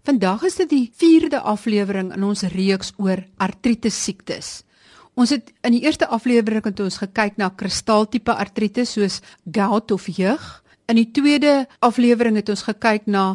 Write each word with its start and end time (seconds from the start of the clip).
Vandag 0.00 0.46
is 0.48 0.56
dit 0.56 0.70
die 0.70 0.86
4de 0.96 1.42
aflewering 1.44 2.14
in 2.16 2.22
ons 2.24 2.46
reeks 2.54 2.94
oor 2.96 3.20
artritis 3.36 3.98
siektes. 4.00 4.62
Ons 5.12 5.34
het 5.34 5.50
in 5.66 5.74
die 5.76 5.82
eerste 5.84 6.08
aflewering 6.08 6.64
het 6.64 6.80
ons 6.80 6.96
gekyk 7.02 7.36
na 7.36 7.50
kristaltipe 7.52 8.32
artritis 8.32 8.94
soos 8.96 9.18
gout 9.44 9.92
of 9.92 10.06
jeug. 10.08 10.46
In 10.88 10.96
die 10.96 11.10
tweede 11.12 11.66
aflewering 11.84 12.38
het 12.40 12.48
ons 12.48 12.64
gekyk 12.64 13.10
na 13.12 13.34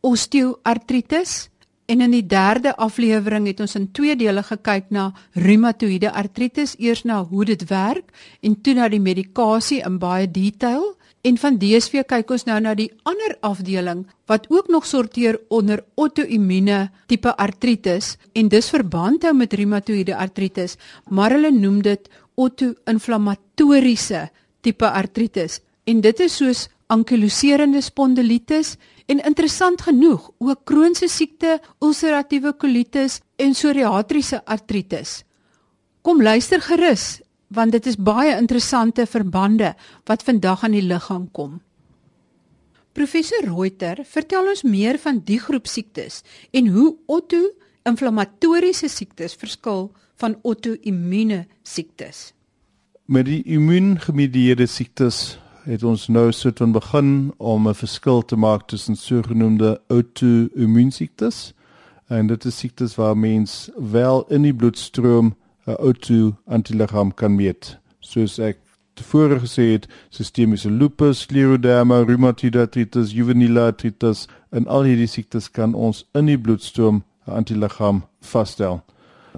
osteoartritis 0.00 1.50
en 1.86 2.00
in 2.00 2.16
die 2.16 2.24
derde 2.24 2.72
aflewering 2.80 3.50
het 3.50 3.60
ons 3.60 3.76
in 3.76 3.90
twee 3.92 4.16
dele 4.16 4.42
gekyk 4.42 4.88
na 4.90 5.10
reumatoïede 5.36 6.10
artritis, 6.10 6.78
eers 6.80 7.04
na 7.04 7.20
hoe 7.28 7.44
dit 7.44 7.68
werk 7.68 8.08
en 8.40 8.56
toe 8.56 8.74
na 8.74 8.88
die 8.88 9.02
medikasie 9.02 9.82
in 9.84 10.00
baie 10.00 10.30
detail. 10.30 10.94
En 11.26 11.34
van 11.42 11.56
DSV 11.58 12.04
kyk 12.06 12.28
ons 12.30 12.44
nou 12.46 12.56
na 12.62 12.76
die 12.78 12.90
ander 13.08 13.32
afdeling 13.46 14.04
wat 14.30 14.44
ook 14.52 14.68
nog 14.70 14.84
sorteer 14.86 15.40
onder 15.50 15.82
auto-immuune 15.98 16.84
tipe 17.10 17.32
artritis 17.34 18.12
en 18.38 18.50
dis 18.52 18.68
verband 18.70 19.26
hou 19.26 19.32
met 19.34 19.56
reumatoïede 19.58 20.14
artritis, 20.14 20.76
maar 21.10 21.34
hulle 21.34 21.50
noem 21.50 21.80
dit 21.82 22.06
auto-inflammatoriese 22.38 24.28
tipe 24.62 24.86
artritis. 24.86 25.58
En 25.90 26.00
dit 26.04 26.22
is 26.22 26.38
soos 26.38 26.68
ankyloserende 26.94 27.82
spondilitis 27.82 28.76
en 29.10 29.24
interessant 29.26 29.82
genoeg 29.82 30.30
ook 30.38 30.62
kroniese 30.64 31.08
siekte, 31.10 31.58
ulseratiewe 31.82 32.54
kolitis 32.54 33.18
en 33.42 33.54
psoriatriese 33.54 34.44
artritis. 34.44 35.24
Kom 36.06 36.22
luister 36.22 36.62
gerus 36.62 37.16
want 37.48 37.72
dit 37.72 37.86
is 37.86 37.96
baie 37.96 38.36
interessante 38.36 39.06
verbande 39.06 39.74
wat 40.04 40.22
vandag 40.22 40.64
aan 40.64 40.74
die 40.76 40.82
liggaam 40.82 41.28
kom. 41.32 41.60
Professor 42.96 43.44
Reuter, 43.44 44.00
vertel 44.08 44.48
ons 44.48 44.62
meer 44.64 44.98
van 44.98 45.20
die 45.24 45.38
groep 45.40 45.66
siektes 45.68 46.22
en 46.50 46.70
hoe 46.72 46.94
auto-inflammatoriese 47.12 48.88
siektes 48.88 49.36
verskil 49.36 49.90
van 50.16 50.38
auto-immuune 50.42 51.44
siektes. 51.62 52.32
Met 53.04 53.28
die 53.28 53.42
immuungemedieerde 53.44 54.66
siektes 54.66 55.36
het 55.66 55.82
ons 55.84 56.06
nou 56.08 56.30
soort 56.32 56.58
van 56.62 56.72
begin 56.72 57.10
om 57.36 57.68
'n 57.68 57.74
verskil 57.74 58.24
te 58.24 58.36
maak 58.36 58.66
tussen 58.66 58.96
sogenaamde 58.96 59.80
auto-immuunsiektes 59.88 61.52
en 62.08 62.26
dit 62.26 62.44
is 62.44 62.58
siektes 62.58 62.94
waar 62.94 63.18
mens 63.18 63.70
wel 63.76 64.24
in 64.28 64.42
die 64.42 64.54
bloedstroom 64.54 65.36
'n 65.66 65.74
auto-antiliggaam 65.74 67.14
kan 67.14 67.34
meet. 67.34 67.78
Soos 68.00 68.38
ek 68.38 68.58
tevore 68.94 69.40
gesê 69.40 69.72
het, 69.72 69.88
sistemiese 70.10 70.70
lupus, 70.70 71.20
scleroderma, 71.26 72.00
rheumatoid 72.04 72.56
arthritis, 72.56 73.12
juvenile 73.12 73.60
arthritis 73.60 74.26
en 74.50 74.66
al 74.66 74.86
hierdie 74.88 75.10
siektes 75.10 75.50
kan 75.50 75.74
ons 75.74 76.04
in 76.14 76.30
die 76.30 76.38
bloedstroom 76.38 77.02
'n 77.26 77.36
antiliggaam 77.40 78.04
vasstel. 78.20 78.80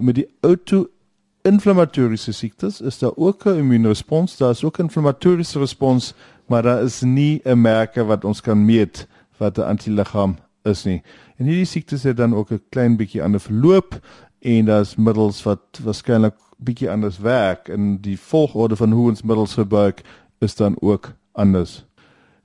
Met 0.00 0.14
die 0.14 0.28
auto-inflammatoriese 0.40 2.32
siektes 2.32 2.80
is 2.80 2.98
daar 2.98 3.16
ook 3.16 3.46
'n 3.46 3.58
immuunrespons, 3.58 4.36
daar 4.36 4.50
is 4.50 4.64
ook 4.64 4.78
'n 4.78 4.82
inflammatoriese 4.82 5.58
respons, 5.58 6.14
maar 6.46 6.62
daar 6.62 6.82
is 6.82 7.02
nie 7.02 7.40
'n 7.44 7.60
merker 7.60 8.04
wat 8.06 8.24
ons 8.24 8.40
kan 8.40 8.64
meet 8.64 9.06
wat 9.38 9.58
'n 9.58 9.62
antiliggaam 9.62 10.36
is 10.62 10.84
nie. 10.84 11.02
En 11.36 11.44
hierdie 11.44 11.64
siektes 11.64 12.02
het 12.02 12.16
dan 12.16 12.34
ook 12.34 12.50
'n 12.50 12.62
klein 12.70 12.96
bietjie 12.96 13.22
ander 13.22 13.40
verloop 13.40 14.00
en 14.40 14.64
daar's 14.64 14.96
middels 14.96 15.42
wat 15.42 15.60
waarskynlik 15.82 16.34
bietjie 16.56 16.90
anders 16.90 17.18
werk 17.18 17.68
en 17.68 18.00
die 18.00 18.20
volgorde 18.20 18.76
van 18.76 18.92
hoe 18.92 19.10
ons 19.10 19.22
middels 19.22 19.54
gebruik 19.54 20.02
is 20.38 20.54
dan 20.54 20.76
ook 20.80 21.12
anders. 21.32 21.84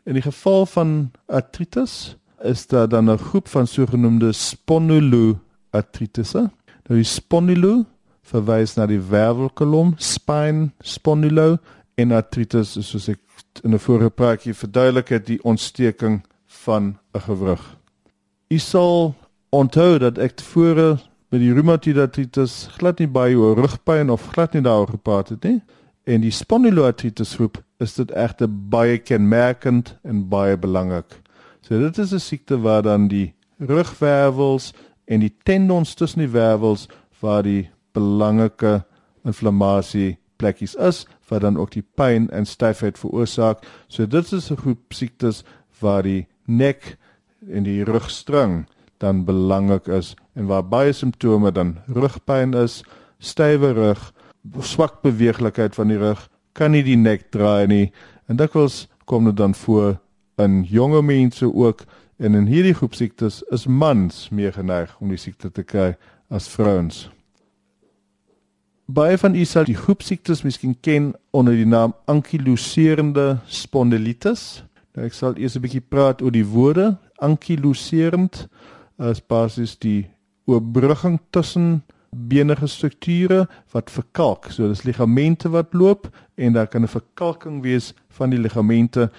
In 0.04 0.14
die 0.14 0.22
geval 0.22 0.66
van 0.66 1.12
artritis 1.26 2.18
is 2.44 2.68
daar 2.68 2.90
dan 2.90 3.12
'n 3.12 3.18
groep 3.18 3.48
van 3.48 3.68
sogenaamde 3.68 4.32
spondyloartritisse. 4.32 6.52
Nou 6.88 7.00
die 7.00 7.04
spondylo 7.04 7.86
verwys 8.22 8.76
na 8.76 8.86
die 8.86 9.02
wervelkolom, 9.02 9.94
spine 9.98 10.72
spondylo 10.80 11.58
en 11.96 12.12
artritis 12.12 12.78
is 12.78 12.90
soos 12.90 13.08
ek 13.08 13.20
in 13.64 13.74
'n 13.74 13.80
vorige 13.80 14.10
praatjie 14.10 14.54
verduidelik 14.54 15.08
het 15.08 15.26
die 15.26 15.44
ontsteking 15.44 16.26
van 16.46 16.98
'n 17.14 17.20
gewrig. 17.20 17.78
U 18.50 18.58
sal 18.58 19.14
onthou 19.50 19.98
dat 19.98 20.18
ek 20.18 20.38
tevore 20.42 20.98
met 21.34 21.42
die 21.42 21.54
reumatoid 21.54 21.98
artritis 21.98 22.68
glad 22.78 23.00
nie 23.02 23.10
baie 23.10 23.38
oor 23.38 23.58
rugpyn 23.58 24.12
of 24.14 24.28
glad 24.34 24.54
nie 24.54 24.64
daaroor 24.66 24.96
gepraat 24.98 25.30
het 25.34 25.44
nie. 25.48 25.62
En 26.06 26.22
die 26.22 26.34
spondyloartritis 26.36 27.36
groep 27.40 27.62
is 27.82 27.96
dit 27.96 28.12
egter 28.12 28.50
baie 28.50 28.98
kenmerkend 29.00 29.96
en 30.04 30.28
baie 30.30 30.58
belangrik. 30.58 31.22
So 31.62 31.80
dit 31.80 31.98
is 31.98 32.14
'n 32.14 32.20
siekte 32.20 32.60
waar 32.62 32.82
dan 32.82 33.08
die 33.08 33.34
rugwervels 33.58 34.74
en 35.06 35.20
die 35.20 35.34
tendons 35.44 35.94
tussen 35.94 36.20
die 36.20 36.34
wervels 36.34 36.88
waar 37.20 37.44
die 37.44 37.70
belangrike 37.94 38.84
inflammasie 39.24 40.18
plekkies 40.38 40.76
is 40.76 41.06
wat 41.30 41.42
dan 41.42 41.58
ook 41.58 41.72
die 41.72 41.86
pyn 41.96 42.30
en 42.30 42.46
styfheid 42.46 43.00
veroorsaak. 43.00 43.64
So 43.88 44.06
dit 44.06 44.32
is 44.32 44.52
'n 44.52 44.58
groep 44.58 44.94
siektes 44.94 45.44
waar 45.80 46.04
die 46.04 46.28
nek 46.46 46.98
en 47.52 47.64
die 47.64 47.84
rugstring 47.84 48.66
dan 49.04 49.26
belangrik 49.26 49.88
is 49.88 50.14
en 50.36 50.48
waar 50.48 50.64
baie 50.64 50.94
simptome 50.94 51.52
dan 51.52 51.78
rugpyn 51.88 52.54
is, 52.54 52.84
stywe 53.20 53.74
rug, 53.74 54.12
swak 54.60 55.02
beweeglikheid 55.02 55.76
van 55.76 55.88
die 55.88 55.98
rug, 55.98 56.30
kan 56.54 56.72
nie 56.72 56.84
die 56.84 56.98
nek 57.00 57.32
draai 57.32 57.68
nie 57.68 57.92
en 58.28 58.40
dikwels 58.40 58.88
kom 59.06 59.26
dit 59.26 59.38
dan 59.38 59.54
voor 59.54 59.98
in 60.42 60.64
jonge 60.64 61.02
mense 61.02 61.46
ook 61.46 61.84
en 62.18 62.36
in 62.36 62.48
hierdie 62.48 62.74
groep 62.74 62.96
siektes 62.96 63.42
is 63.52 63.68
mans 63.68 64.30
meer 64.30 64.54
geneig 64.54 64.94
om 65.02 65.12
die 65.12 65.20
siekte 65.20 65.52
te 65.52 65.64
kry 65.64 65.94
as 66.30 66.48
vrouens. 66.50 67.10
Baie 68.86 69.18
van 69.18 69.36
u 69.36 69.46
sal 69.48 69.66
die 69.68 69.78
groep 69.80 70.04
siektes 70.04 70.44
miskien 70.44 70.76
ken 70.84 71.14
onder 71.32 71.56
die 71.56 71.68
naam 71.68 71.94
ankyloserende 72.12 73.40
spondilitis. 73.48 74.64
Nou 74.94 75.08
ek 75.08 75.16
sal 75.16 75.38
eers 75.38 75.56
'n 75.56 75.64
bietjie 75.64 75.82
praat 75.82 76.22
oor 76.22 76.32
die 76.32 76.46
woorde 76.46 76.98
ankyloserend 77.24 78.48
is 79.12 79.22
basies 79.26 79.78
die 79.82 80.10
oorbrugging 80.46 81.20
tussen 81.32 81.84
benige 82.14 82.68
strukture 82.68 83.48
wat 83.72 83.92
verkalk. 83.92 84.52
So 84.52 84.68
dis 84.68 84.84
ligamente 84.84 85.50
wat 85.50 85.74
loop 85.74 86.10
en 86.36 86.54
daar 86.54 86.68
kan 86.68 86.84
'n 86.84 86.88
verkalking 86.88 87.62
wees 87.62 87.94
van 88.10 88.30
die 88.30 88.40
ligamente 88.40 89.12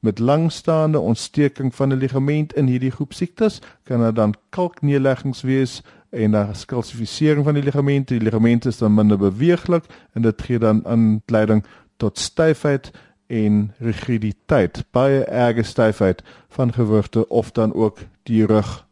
met 0.00 0.18
langstaande 0.18 0.98
ontsteking 0.98 1.74
van 1.74 1.92
'n 1.92 1.98
ligament 1.98 2.52
in 2.52 2.66
hierdie 2.66 2.90
groep 2.90 3.12
siektes 3.12 3.60
kan 3.82 4.00
daar 4.00 4.14
dan 4.14 4.34
kalkneerleggings 4.50 5.42
wees 5.42 5.82
en 6.10 6.30
daar 6.30 6.56
skalsifisering 6.56 7.44
van 7.44 7.54
die 7.54 7.62
ligamente. 7.62 8.14
Die 8.14 8.22
ligamente 8.22 8.68
is 8.68 8.78
dan 8.78 8.94
minder 8.94 9.18
beweeglik 9.18 9.84
en 10.12 10.22
dit 10.22 10.42
gee 10.42 10.58
dan 10.58 10.86
aanleiding 10.86 11.64
tot 11.96 12.18
styfheid 12.18 12.90
en 13.32 13.72
rigiditeit, 13.80 14.84
baie 14.92 15.24
erge 15.24 15.64
styfheid 15.64 16.20
van 16.52 16.72
gewrigte 16.76 17.24
of 17.28 17.54
dan 17.56 17.72
ook 17.72 18.04
die 18.28 18.44
rug 18.46 18.82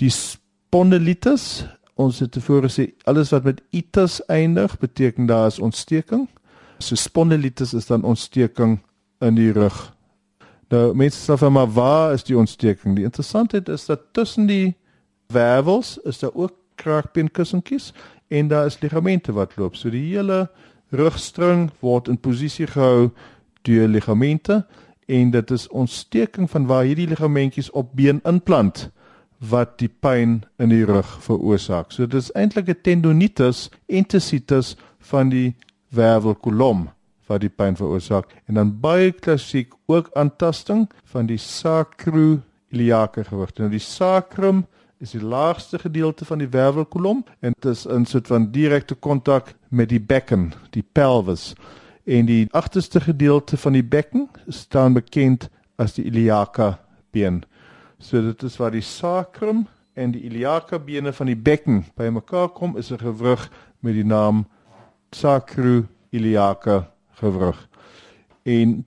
Die 0.00 0.10
spondylitis, 0.10 1.64
ons 2.00 2.22
het 2.22 2.32
tevore 2.32 2.70
gesê 2.70 2.88
alles 3.06 3.32
wat 3.34 3.44
met 3.44 3.60
itis 3.76 4.20
eindig 4.32 4.78
beteken 4.80 5.28
daar 5.28 5.50
is 5.50 5.60
ontsteking. 5.60 6.24
So 6.82 6.96
spondylitis 6.96 7.74
is 7.76 7.86
dan 7.86 8.02
ontsteking 8.02 8.78
in 9.22 9.36
die 9.36 9.52
rug. 9.52 9.76
Nou 10.72 10.94
mense 10.96 11.20
sê 11.20 11.36
vir 11.38 11.52
my 11.52 11.66
waar 11.76 12.16
is 12.16 12.24
die 12.24 12.38
ontsteking? 12.38 12.96
Die 12.96 13.06
interessantheid 13.06 13.68
is 13.68 13.84
dat 13.86 14.08
tussen 14.16 14.48
die 14.48 14.74
wervels 15.32 15.98
is 16.08 16.18
daar 16.18 16.32
ook 16.34 16.56
kraakbeenkussentjies 16.80 17.92
en 18.32 18.48
daar 18.48 18.66
is 18.66 18.80
ligamente 18.80 19.32
wat 19.36 19.54
loop. 19.56 19.76
So 19.76 19.92
die 19.92 20.02
hele 20.14 20.48
rugstring 20.90 21.68
word 21.84 22.08
in 22.08 22.18
posisie 22.18 22.66
gehou 22.66 23.12
deur 23.62 23.88
ligamente 23.88 24.66
en 25.06 25.30
dit 25.30 25.50
is 25.50 25.68
ontsteking 25.68 26.50
van 26.50 26.66
waar 26.66 26.84
hierdie 26.84 27.08
ligamentjies 27.08 27.70
op 27.70 27.92
been 27.96 28.20
inplant 28.24 28.90
wat 29.38 29.78
die 29.82 29.90
pyn 29.90 30.42
in 30.62 30.70
die 30.70 30.84
rug 30.86 31.08
veroorsaak. 31.24 31.90
So 31.90 32.06
dit 32.06 32.20
is 32.20 32.30
eintlik 32.38 32.68
'n 32.68 32.82
tendonitis 32.82 33.70
enthesitis 33.86 34.76
van 34.98 35.28
die 35.28 35.54
wervelkolom 35.90 36.90
wat 37.26 37.40
die 37.40 37.50
pyn 37.50 37.76
veroorsaak 37.76 38.28
en 38.46 38.54
dan 38.54 38.80
baie 38.80 39.12
klassiek 39.12 39.72
ook 39.86 40.10
aantasting 40.14 40.88
van 41.04 41.26
die 41.26 41.38
sacroiliaca 41.38 43.22
gewrig. 43.22 43.54
Nou 43.58 43.70
die 43.70 43.78
sacrum 43.78 44.66
is 45.02 45.10
die 45.10 45.22
laagste 45.22 45.78
gedeelte 45.78 46.24
van 46.24 46.38
die 46.38 46.48
wervelkolom 46.48 47.24
en 47.40 47.54
dit 47.58 47.70
is 47.72 47.86
in 47.86 48.06
soort 48.06 48.26
van 48.26 48.50
direkte 48.50 48.94
kontak 48.94 49.54
met 49.68 49.88
die 49.88 50.00
bekken, 50.00 50.52
die 50.70 50.84
pelvis. 50.92 51.54
En 52.04 52.26
die 52.26 52.48
agterste 52.50 53.00
gedeelte 53.00 53.56
van 53.56 53.72
die 53.72 53.84
bekken 53.84 54.28
staan 54.48 54.92
bekend 54.92 55.48
as 55.76 55.94
die 55.94 56.04
iliaca 56.04 56.80
been. 57.10 57.42
So 57.98 58.22
dit 58.22 58.42
is 58.42 58.56
waar 58.56 58.70
die 58.74 58.82
sacrum 58.82 59.66
en 59.94 60.10
die 60.10 60.22
iliaca 60.26 60.78
bene 60.78 61.12
van 61.12 61.26
die 61.26 61.36
bekken 61.36 61.84
bymekaar 61.94 62.48
kom 62.48 62.76
is 62.76 62.90
'n 62.90 62.98
gewrig 62.98 63.50
met 63.80 63.94
die 63.94 64.04
naam 64.04 64.46
sacroiliaca 65.10 66.90
gewrig. 67.10 67.68
En 68.42 68.84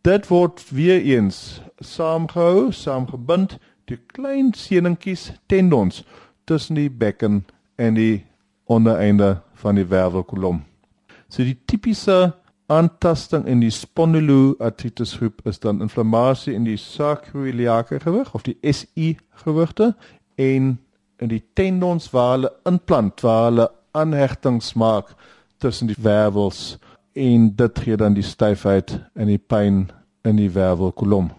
dit 0.00 0.26
word 0.26 0.70
weer 0.70 1.00
eens 1.02 1.60
saamgehou, 1.78 2.72
saamgebind 2.72 3.58
die 3.84 3.98
klein 4.06 4.52
seningetjies, 4.54 5.32
tendons 5.46 6.04
tussen 6.44 6.74
die 6.74 6.90
bekken 6.90 7.46
en 7.76 7.94
die 7.94 8.26
ondereinde 8.64 9.40
van 9.54 9.74
die 9.74 9.86
wervelkolom. 9.86 10.64
So 11.28 11.42
die 11.42 11.58
tipiese 11.64 12.34
aantasting 12.68 13.46
in 13.48 13.62
die 13.64 13.72
spondyloartritis 13.72 15.14
groep 15.16 15.40
is 15.48 15.58
dan 15.58 15.80
inflammasie 15.84 16.52
in 16.54 16.66
die 16.68 16.76
sacroiliaque 16.76 18.00
gewig 18.02 18.34
of 18.36 18.44
die 18.44 18.58
SI 18.60 19.14
gewigte 19.44 19.94
en 20.36 20.74
in 21.18 21.32
die 21.32 21.42
tendons 21.56 22.10
waar 22.12 22.34
hulle 22.36 22.50
implant 22.68 23.24
waar 23.24 23.46
hulle 23.48 23.66
aanhegtings 23.96 24.74
maak 24.76 25.14
tussen 25.64 25.88
die 25.88 25.96
wervels 26.04 26.76
en 27.18 27.48
dit 27.56 27.80
gee 27.84 27.96
dan 27.96 28.14
die 28.14 28.26
styfheid 28.26 28.98
en 29.14 29.32
die 29.32 29.40
pyn 29.40 29.86
in 30.28 30.36
die 30.36 30.50
wervelkolom. 30.52 31.30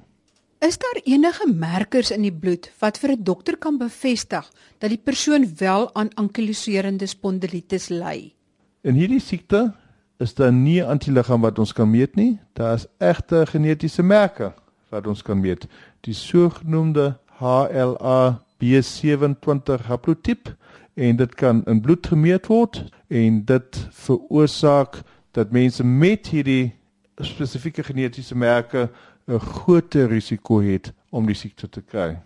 Is 0.66 0.76
daar 0.82 0.98
enige 1.06 1.46
merkers 1.48 2.10
in 2.12 2.26
die 2.26 2.34
bloed 2.36 2.72
wat 2.82 2.98
vir 2.98 3.12
'n 3.12 3.24
dokter 3.24 3.58
kan 3.58 3.78
bevestig 3.78 4.50
dat 4.80 4.90
die 4.90 5.04
persoon 5.04 5.46
wel 5.58 5.94
aan 5.96 6.10
ankyloserende 6.16 7.08
spondylitis 7.08 7.90
ly? 7.90 8.34
In 8.82 8.96
hierdie 8.96 9.22
siekte 9.22 9.74
is 10.20 10.34
daar 10.36 10.54
nie 10.54 10.84
antiliggaam 10.84 11.42
wat 11.42 11.60
ons 11.60 11.72
kan 11.74 11.90
meet 11.90 12.16
nie. 12.16 12.40
Daar 12.54 12.74
is 12.76 12.88
egte 12.98 13.46
genetiese 13.48 14.04
merke 14.04 14.52
wat 14.92 15.08
ons 15.08 15.22
kan 15.24 15.40
meet. 15.40 15.68
Die 16.04 16.14
sogenaamde 16.14 17.14
HLA 17.40 18.44
B27 18.60 19.86
haplotipe 19.88 20.56
en 21.00 21.16
dit 21.16 21.36
kan 21.36 21.64
in 21.72 21.80
bloed 21.82 22.08
gemeet 22.12 22.50
word 22.52 22.84
en 23.08 23.44
dit 23.46 23.80
veroorsaak 24.06 25.00
dat 25.38 25.56
mense 25.56 25.84
met 25.84 26.28
hierdie 26.28 26.74
spesifieke 27.24 27.84
genetiese 27.84 28.36
merke 28.36 28.90
'n 29.28 29.40
groter 29.40 30.08
risiko 30.08 30.60
het 30.60 30.92
om 31.10 31.26
die 31.26 31.36
siekte 31.36 31.70
te 31.70 31.82
kry. 31.82 32.20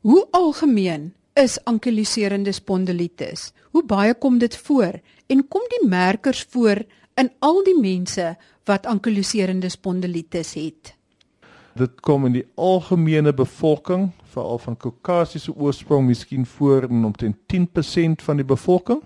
Hoe 0.00 0.26
algemeen 0.30 1.14
is 1.34 1.58
ankyloserende 1.64 2.52
spondylitis? 2.52 3.52
Hoe 3.70 3.84
baie 3.84 4.14
kom 4.14 4.38
dit 4.38 4.56
voor 4.56 5.00
en 5.26 5.48
kom 5.48 5.62
die 5.68 5.88
merkers 5.88 6.46
voor 6.50 6.84
in 7.16 7.30
al 7.38 7.62
die 7.64 7.76
mense 7.80 8.34
wat 8.68 8.86
ankyloserende 8.86 9.68
spondylitis 9.72 10.54
het? 10.54 10.92
Dit 11.76 12.00
kom 12.00 12.24
in 12.28 12.32
die 12.38 12.46
algemene 12.54 13.34
bevolking, 13.36 14.08
veral 14.32 14.58
van 14.58 14.76
kaukasiese 14.80 15.52
oorsprong, 15.52 16.06
miskien 16.08 16.46
voor 16.46 16.88
in 16.88 17.04
omtrent 17.04 17.36
10% 17.52 18.24
van 18.24 18.40
die 18.40 18.44
bevolking. 18.48 19.02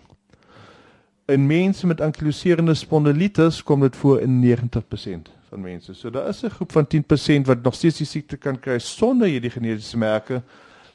In 1.30 1.46
mense 1.46 1.86
met 1.86 2.00
ankyloserende 2.00 2.74
spondylitis 2.74 3.62
kom 3.62 3.80
dit 3.86 3.96
voor 3.96 4.20
in 4.20 4.38
90% 4.42 5.30
van 5.50 5.60
mense. 5.60 5.94
So 5.94 6.10
daar 6.10 6.28
is 6.28 6.42
'n 6.42 6.50
groep 6.50 6.72
van 6.72 6.86
10% 6.86 7.46
wat 7.46 7.62
nog 7.62 7.74
steeds 7.74 7.98
die 7.98 8.06
siekte 8.06 8.36
kan 8.36 8.58
kry 8.58 8.78
sonder 8.78 9.28
hierdie 9.28 9.50
genetiese 9.50 9.98
merke, 9.98 10.42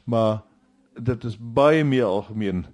maar 0.03 0.41
dit 1.01 1.23
is 1.23 1.37
baie 1.39 1.83
meer 1.83 2.03
algemeen 2.03 2.65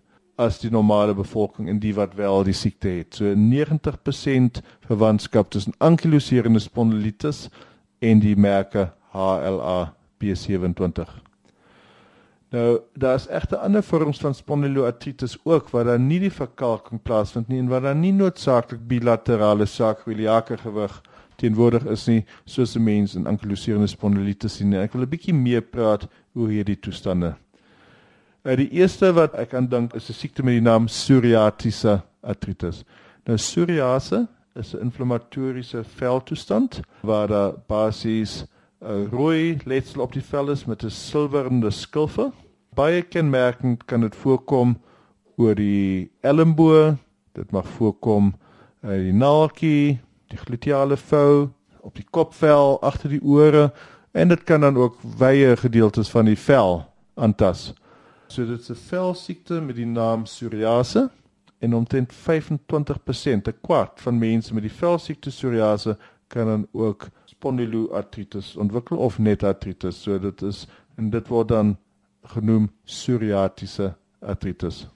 as 0.41 0.59
die 0.61 0.71
normale 0.73 1.13
bevolking 1.13 1.69
en 1.69 1.79
die 1.79 1.93
wat 1.97 2.15
wel 2.17 2.43
die 2.47 2.55
siekte 2.57 2.89
het. 2.89 3.17
So 3.19 3.33
90% 3.37 4.61
verwantskap 4.87 5.51
tussen 5.53 5.77
ankyloserende 5.77 6.61
spondylitis 6.63 7.49
en 8.01 8.23
die 8.23 8.35
merke 8.35 8.89
HLA 9.13 9.93
B27. 10.23 11.19
Nou, 12.51 12.81
daar 12.99 13.15
is 13.15 13.29
egte 13.31 13.57
ander 13.63 13.83
vorms 13.83 14.19
van 14.19 14.33
spondyloartritis 14.35 15.37
ook 15.43 15.69
waar 15.71 15.85
daar 15.87 15.99
nie 15.99 16.19
die 16.19 16.33
verkalking 16.33 16.99
plaasvind 17.01 17.47
nie 17.47 17.61
en 17.61 17.69
waar 17.71 17.85
daar 17.85 17.95
nie 17.95 18.11
noodsaaklik 18.11 18.81
bilaterale 18.89 19.65
sacroiliaque 19.65 20.57
gewig 20.59 20.97
teenwoordig 21.39 21.85
is 21.93 22.07
nie 22.07 22.25
soos 22.45 22.75
'n 22.75 22.83
mens 22.83 23.15
in 23.15 23.27
ankyloserende 23.27 23.87
spondylitis 23.87 24.55
sien. 24.55 24.73
Ek 24.73 24.93
wil 24.93 25.03
'n 25.03 25.09
bietjie 25.09 25.33
meer 25.33 25.61
praat 25.61 26.07
oor 26.35 26.49
hierdie 26.49 26.79
toestande. 26.79 27.35
Uh, 28.41 28.55
die 28.57 28.71
eerste 28.73 29.11
wat 29.13 29.35
ek 29.37 29.51
aan 29.53 29.67
dink 29.69 29.91
is 29.93 30.09
'n 30.09 30.17
siekte 30.17 30.41
met 30.43 30.55
die 30.57 30.65
naam 30.65 30.87
psoriatiese 30.89 32.01
artritis. 32.25 32.83
Nou 33.25 33.35
psoriase 33.37 34.27
is 34.55 34.73
'n 34.73 34.81
inflammatoriese 34.81 35.83
veltoestand 35.83 36.81
waar 37.01 37.27
daar 37.27 37.53
basies 37.67 38.45
'n 38.81 39.09
rooi 39.11 39.57
letsel 39.65 40.01
op 40.01 40.13
die 40.13 40.23
vel 40.23 40.49
is 40.49 40.65
met 40.65 40.83
'n 40.83 40.89
silwerende 40.89 41.69
skilfe. 41.69 42.31
Baie 42.73 43.01
kenmerkend 43.01 43.85
kan 43.85 44.01
dit 44.01 44.15
voorkom 44.15 44.77
oor 45.37 45.55
die 45.55 46.09
elmboog, 46.21 46.95
dit 47.33 47.51
mag 47.51 47.67
voorkom 47.67 48.33
uh, 48.83 48.89
die 48.89 49.13
naaltjie, 49.13 49.99
die 50.27 50.37
gluteale 50.37 50.97
vou, 50.97 51.49
op 51.81 51.95
die 51.95 52.07
kopvel, 52.09 52.81
agter 52.81 53.09
die 53.09 53.23
ore 53.23 53.71
en 54.11 54.27
dit 54.27 54.43
kan 54.43 54.61
dan 54.61 54.77
ook 54.77 54.97
wye 55.17 55.55
gedeeltes 55.57 56.09
van 56.09 56.25
die 56.25 56.37
vel 56.37 56.85
aantas. 57.13 57.73
So 58.31 58.45
dit 58.45 58.59
is 58.59 58.69
'n 58.69 58.75
velsiekte 58.75 59.61
met 59.61 59.75
die 59.75 59.85
naam 59.85 60.23
psoriase 60.23 61.09
en 61.59 61.73
omtrent 61.75 62.13
25% 62.13 63.47
'n 63.47 63.59
kwart 63.61 64.01
van 64.01 64.17
mense 64.17 64.53
met 64.53 64.63
die 64.63 64.71
velsiekte 64.71 65.29
psoriase 65.29 65.97
kan 66.27 66.45
dan 66.45 66.67
ook 66.71 67.07
spondyloartritis 67.25 68.55
ontwikkel 68.55 68.97
of 68.97 69.19
net 69.19 69.43
artritis. 69.43 70.01
So 70.01 70.19
dit 70.19 70.41
is 70.41 70.67
en 70.95 71.09
dit 71.09 71.27
word 71.27 71.47
dan 71.47 71.77
genoem 72.23 72.71
psoriatiese 72.85 73.93
artritis. 74.19 74.87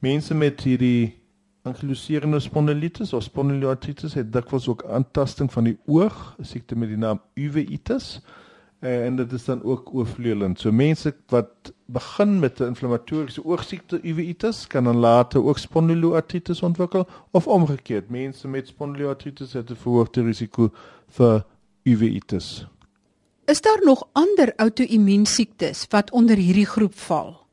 Mense 0.00 0.34
met 0.34 0.60
hierdie 0.60 1.14
ankyloserende 1.62 2.40
spondylitis 2.40 3.12
of 3.12 3.22
spondyloartritis 3.22 4.14
het 4.14 4.32
dikwels 4.32 4.68
ook 4.68 4.84
aantasting 4.84 5.52
van 5.52 5.64
die 5.64 5.78
oog, 5.86 6.34
'n 6.38 6.44
siekte 6.44 6.76
met 6.76 6.88
die 6.88 6.98
naam 6.98 7.20
uveitis. 7.34 8.20
Eh, 8.78 9.04
en 9.04 9.16
dit 9.16 9.32
is 9.32 9.44
dan 9.44 9.62
ook 9.62 9.94
oorvleelend. 9.94 10.60
So 10.60 10.72
mense 10.72 11.14
wat 11.26 11.72
begin 11.84 12.38
met 12.38 12.60
'n 12.60 12.64
inflammatoriese 12.64 13.44
oogsiekte 13.44 14.00
uveitis 14.02 14.66
kan 14.66 14.84
dan 14.84 14.96
later 14.96 15.44
ook 15.44 15.58
spondyloartritis 15.58 16.62
ontwikkel 16.62 17.06
of 17.30 17.46
omgekeerd. 17.46 18.10
Mense 18.10 18.48
met 18.48 18.66
spondyloartritis 18.66 19.52
het 19.52 19.70
'n 19.70 19.74
verhoogde 19.74 20.22
risiko 20.22 20.70
vir 21.08 21.44
uveitis. 21.82 22.66
Is 23.44 23.60
daar 23.60 23.80
nog 23.82 24.08
ander 24.12 24.52
outoimmuunsiektes 24.56 25.86
wat 25.88 26.10
onder 26.10 26.36
hierdie 26.36 26.66
groep 26.66 26.98
val? 26.98 27.46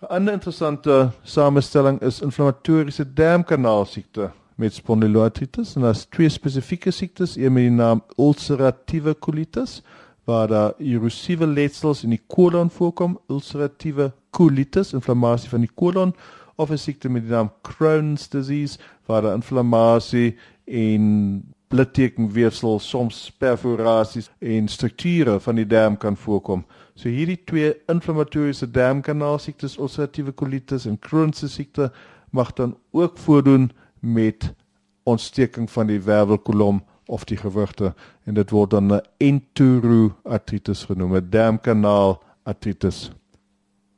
'n 0.00 0.06
Ander 0.06 0.32
interessante 0.32 1.10
samestelling 1.22 2.00
is 2.00 2.20
inflammatoriese 2.20 3.12
darmkanaalsiekte 3.12 4.30
met 4.54 4.74
spondyloartritis 4.74 5.74
en 5.74 5.80
daar's 5.80 6.04
twee 6.04 6.28
spesifieke 6.28 6.90
siektes, 6.90 7.36
een 7.36 7.52
met 7.52 7.62
die 7.62 7.70
naam 7.70 8.02
ulceratiewe 8.16 9.18
colitis 9.18 9.82
waar 10.24 10.48
daar 10.48 10.72
erosiewe 10.78 11.46
letsels 11.46 12.04
in 12.04 12.14
die 12.14 12.22
kolon 12.26 12.70
voorkom, 12.70 13.18
ulceratiewe 13.28 14.12
colitis, 14.30 14.92
inflammasie 14.92 15.48
van 15.48 15.60
die 15.60 15.74
kolon 15.74 16.14
of 16.56 16.70
'n 16.70 16.78
siekte 16.78 17.08
met 17.08 17.22
die 17.22 17.30
naam 17.30 17.52
Crohn's 17.62 18.28
disease 18.28 18.78
waar 19.06 19.22
daar 19.22 19.34
inflammasie 19.34 20.36
en 20.64 21.54
blidtekenweefsel, 21.68 22.78
soms 22.78 23.30
perforasies 23.38 24.30
en 24.38 24.68
strukture 24.68 25.40
van 25.40 25.54
die 25.54 25.66
darm 25.66 25.96
kan 25.96 26.16
voorkom. 26.16 26.64
So 26.94 27.08
hierdie 27.08 27.40
twee 27.44 27.72
inflammatoriese 27.86 28.70
darmkanaal 28.70 29.38
siektes, 29.38 29.78
ulceratiewe 29.78 30.34
colitis 30.34 30.86
en 30.86 30.98
Crohn's 30.98 31.42
siekte 31.54 31.92
mag 32.30 32.52
dan 32.52 32.76
ook 32.90 33.18
voordoen 33.18 33.70
met 34.00 34.54
ontsteking 35.02 35.70
van 35.70 35.86
die 35.86 36.00
wervelkolom 36.00 36.82
of 37.06 37.24
die 37.24 37.36
gewrigte 37.36 37.94
en 38.24 38.34
dit 38.34 38.50
word 38.50 38.70
dan 38.70 38.92
'n 38.92 39.00
enteroartritis 39.16 40.84
genoem, 40.84 41.16
'n 41.16 41.30
darmkanaal 41.30 42.22
artritis. 42.42 43.10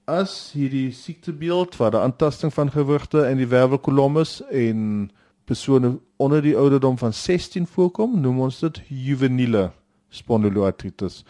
As 0.04 0.52
hierdie 0.52 0.92
siektebeeld 0.92 1.76
waar 1.76 1.92
'n 1.92 2.02
aantasting 2.02 2.54
van 2.54 2.70
gewrigte 2.70 3.28
in 3.28 3.36
die 3.36 3.46
wervelkolom 3.46 4.18
is 4.18 4.42
en 4.50 5.10
persone 5.44 5.98
onder 6.16 6.42
die 6.42 6.56
ouderdom 6.56 6.98
van 6.98 7.12
16 7.12 7.66
voorkom, 7.66 8.20
noem 8.20 8.40
ons 8.40 8.58
dit 8.58 8.82
juveniele 8.88 9.70
spondyloartritis. 10.08 11.25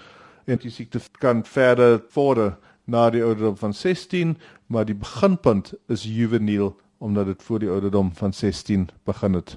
En 0.45 0.59
die 0.63 0.71
siekte 0.71 1.01
kan 1.19 1.45
verder 1.45 2.03
vorder 2.09 2.57
na 2.85 3.11
die 3.11 3.23
ouderdom 3.23 3.57
van 3.57 3.75
16, 3.75 4.37
maar 4.67 4.85
die 4.85 4.95
beginpunt 4.95 5.75
is 5.89 6.05
juveniel 6.05 6.77
omdat 6.99 7.27
dit 7.27 7.43
voor 7.43 7.59
die 7.59 7.71
ouderdom 7.71 8.11
van 8.15 8.33
16 8.33 8.89
begin 9.05 9.33
het. 9.33 9.57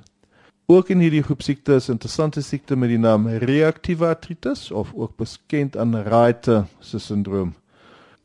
Ook 0.70 0.92
in 0.94 1.00
hierdie 1.02 1.24
groep 1.26 1.42
siektes, 1.42 1.88
interessante 1.90 2.44
siekte 2.46 2.76
met 2.78 2.92
die 2.92 3.00
naam 3.02 3.24
reaktiewe 3.42 4.06
artritis 4.06 4.68
of 4.70 4.92
ook 4.94 5.16
bekend 5.18 5.74
aan 5.78 5.96
Reite 6.06 6.60
se 6.80 7.00
sindroom. 7.02 7.56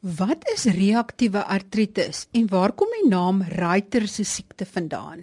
Wat 0.05 0.45
is 0.53 0.67
reaktiewe 0.77 1.41
artritis 1.41 2.27
en 2.37 2.45
waar 2.53 2.75
kom 2.77 2.93
die 3.01 3.09
naam 3.09 3.41
Reiter 3.49 4.05
se 4.09 4.27
siekte 4.29 4.67
vandaan? 4.69 5.23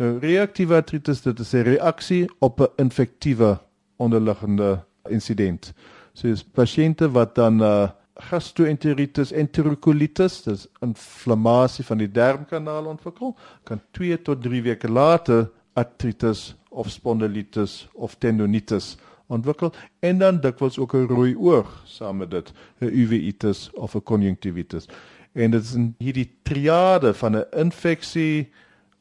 Nou 0.00 0.14
reaktiewe 0.22 0.78
artritis 0.80 1.20
dit 1.20 1.38
is 1.38 1.52
'n 1.52 1.68
reaksie 1.68 2.30
op 2.38 2.60
'n 2.60 2.72
infektiewe 2.76 3.58
onderliggende 3.96 4.80
insident. 5.08 5.72
So 6.14 6.28
dis 6.28 6.44
pasiënte 6.44 7.10
wat 7.10 7.34
dan 7.34 7.60
uh, 7.60 7.90
gastroenteritis 8.14 9.32
enterocolitis, 9.32 10.42
dis 10.42 10.66
inflammasie 10.80 11.84
van 11.84 11.98
die 11.98 12.10
darmkanaal 12.10 12.86
ontwikkel, 12.86 13.36
kan 13.64 13.80
2 13.90 14.22
tot 14.22 14.42
3 14.42 14.62
weke 14.62 14.88
later 14.88 15.50
artritis 15.78 16.54
of 16.68 16.90
spondylitis 16.90 17.86
of 17.94 18.16
tendonitis 18.18 18.96
ontwikkel 19.28 19.72
en 20.00 20.18
dan 20.18 20.40
dikwels 20.40 20.78
ook 20.78 20.94
'n 20.94 21.06
rooi 21.06 21.36
oog 21.36 21.82
saam 21.86 22.16
met 22.16 22.30
dit, 22.30 22.52
'n 22.80 22.92
uveitis 23.02 23.70
of 23.74 23.94
'n 23.94 24.02
konjunktivitis. 24.02 24.88
En 25.32 25.50
dit 25.50 25.62
is 25.62 25.74
in 25.74 25.94
hierdie 25.98 26.30
triade 26.42 27.14
van 27.14 27.36
'n 27.36 27.44
infeksie, 27.56 28.50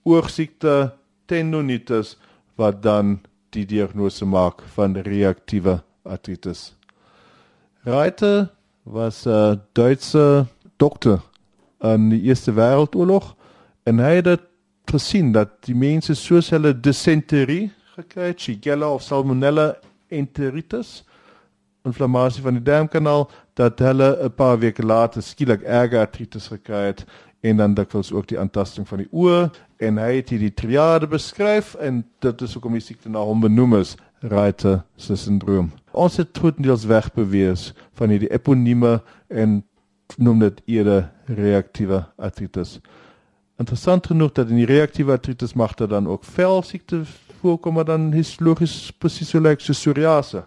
oogsiekte, 0.03 0.93
tendonitis 1.25 2.17
wat 2.55 2.84
dan 2.84 3.19
die 3.50 3.65
diagnose 3.65 4.25
maak 4.25 4.62
van 4.62 4.98
reaktiewe 4.98 5.84
artritis. 6.03 6.75
Reiter 7.84 8.50
was 8.84 9.25
'n 9.25 9.62
Duitse 9.74 10.46
dokter 10.77 11.22
in 11.81 12.10
die 12.10 12.22
Eerste 12.22 12.53
Wêreldoorlog 12.53 13.36
en 13.84 14.00
hy 14.00 14.15
het 14.22 14.41
gesien 14.91 15.32
dat 15.32 15.50
die 15.65 15.75
mense 15.75 16.15
soos 16.15 16.50
hulle 16.50 16.74
dysenterie 16.74 17.72
gekry 17.98 18.32
het, 18.32 18.41
Shigella 18.41 18.89
of 18.94 19.01
Salmonella 19.01 19.74
enteritis, 20.13 21.03
inflammasie 21.88 22.44
van 22.44 22.60
die 22.60 22.63
darmkanaal, 22.63 23.27
dat 23.58 23.79
hulle 23.79 24.17
'n 24.24 24.34
paar 24.36 24.60
weke 24.60 24.84
later 24.84 25.22
skielik 25.22 25.63
erge 25.63 26.00
artritis 26.00 26.48
gekry 26.48 26.86
het 26.91 27.06
en 27.41 27.58
dan 27.58 27.74
dikwels 27.74 28.12
ook 28.12 28.27
die 28.27 28.39
aantasting 28.39 28.88
van 28.88 28.98
die 28.98 29.10
oë 29.12 29.50
en 29.77 29.98
hy 29.98 30.15
het 30.15 30.29
hierdie 30.29 30.53
triade 30.53 31.08
beskryf 31.08 31.75
en 31.75 32.03
dit 32.20 32.41
is 32.41 32.53
hoekom 32.53 32.74
die 32.74 32.82
siekte 32.82 33.10
na 33.10 33.20
hom 33.20 33.41
benoem 33.41 33.75
is, 33.79 33.96
Reiter 34.20 34.84
se 34.96 35.15
sindroom. 35.15 35.72
Ons 35.91 36.17
het 36.17 36.34
totaals 36.34 36.86
wegbewees 36.89 37.74
van 37.94 38.10
hierdie 38.10 38.32
eponieme 38.34 39.01
en 39.29 39.63
noem 40.17 40.39
dit 40.39 40.62
eerder 40.65 41.12
reaktiewe 41.25 42.06
artritis. 42.17 42.79
Interessant 43.58 44.08
genoeg 44.08 44.32
dat 44.38 44.50
in 44.50 44.60
die 44.60 44.70
reaktiewe 44.70 45.12
artritis 45.12 45.54
mag 45.54 45.74
daar 45.74 45.88
dan 45.88 46.08
ook 46.08 46.24
velsiekte 46.24 47.02
voorkom 47.40 47.74
maar 47.74 47.86
dan 47.86 48.12
histologies 48.14 48.92
presies 48.98 49.30
so 49.34 49.42
lyk 49.42 49.62
so 49.62 49.74
psoriase. 49.74 50.44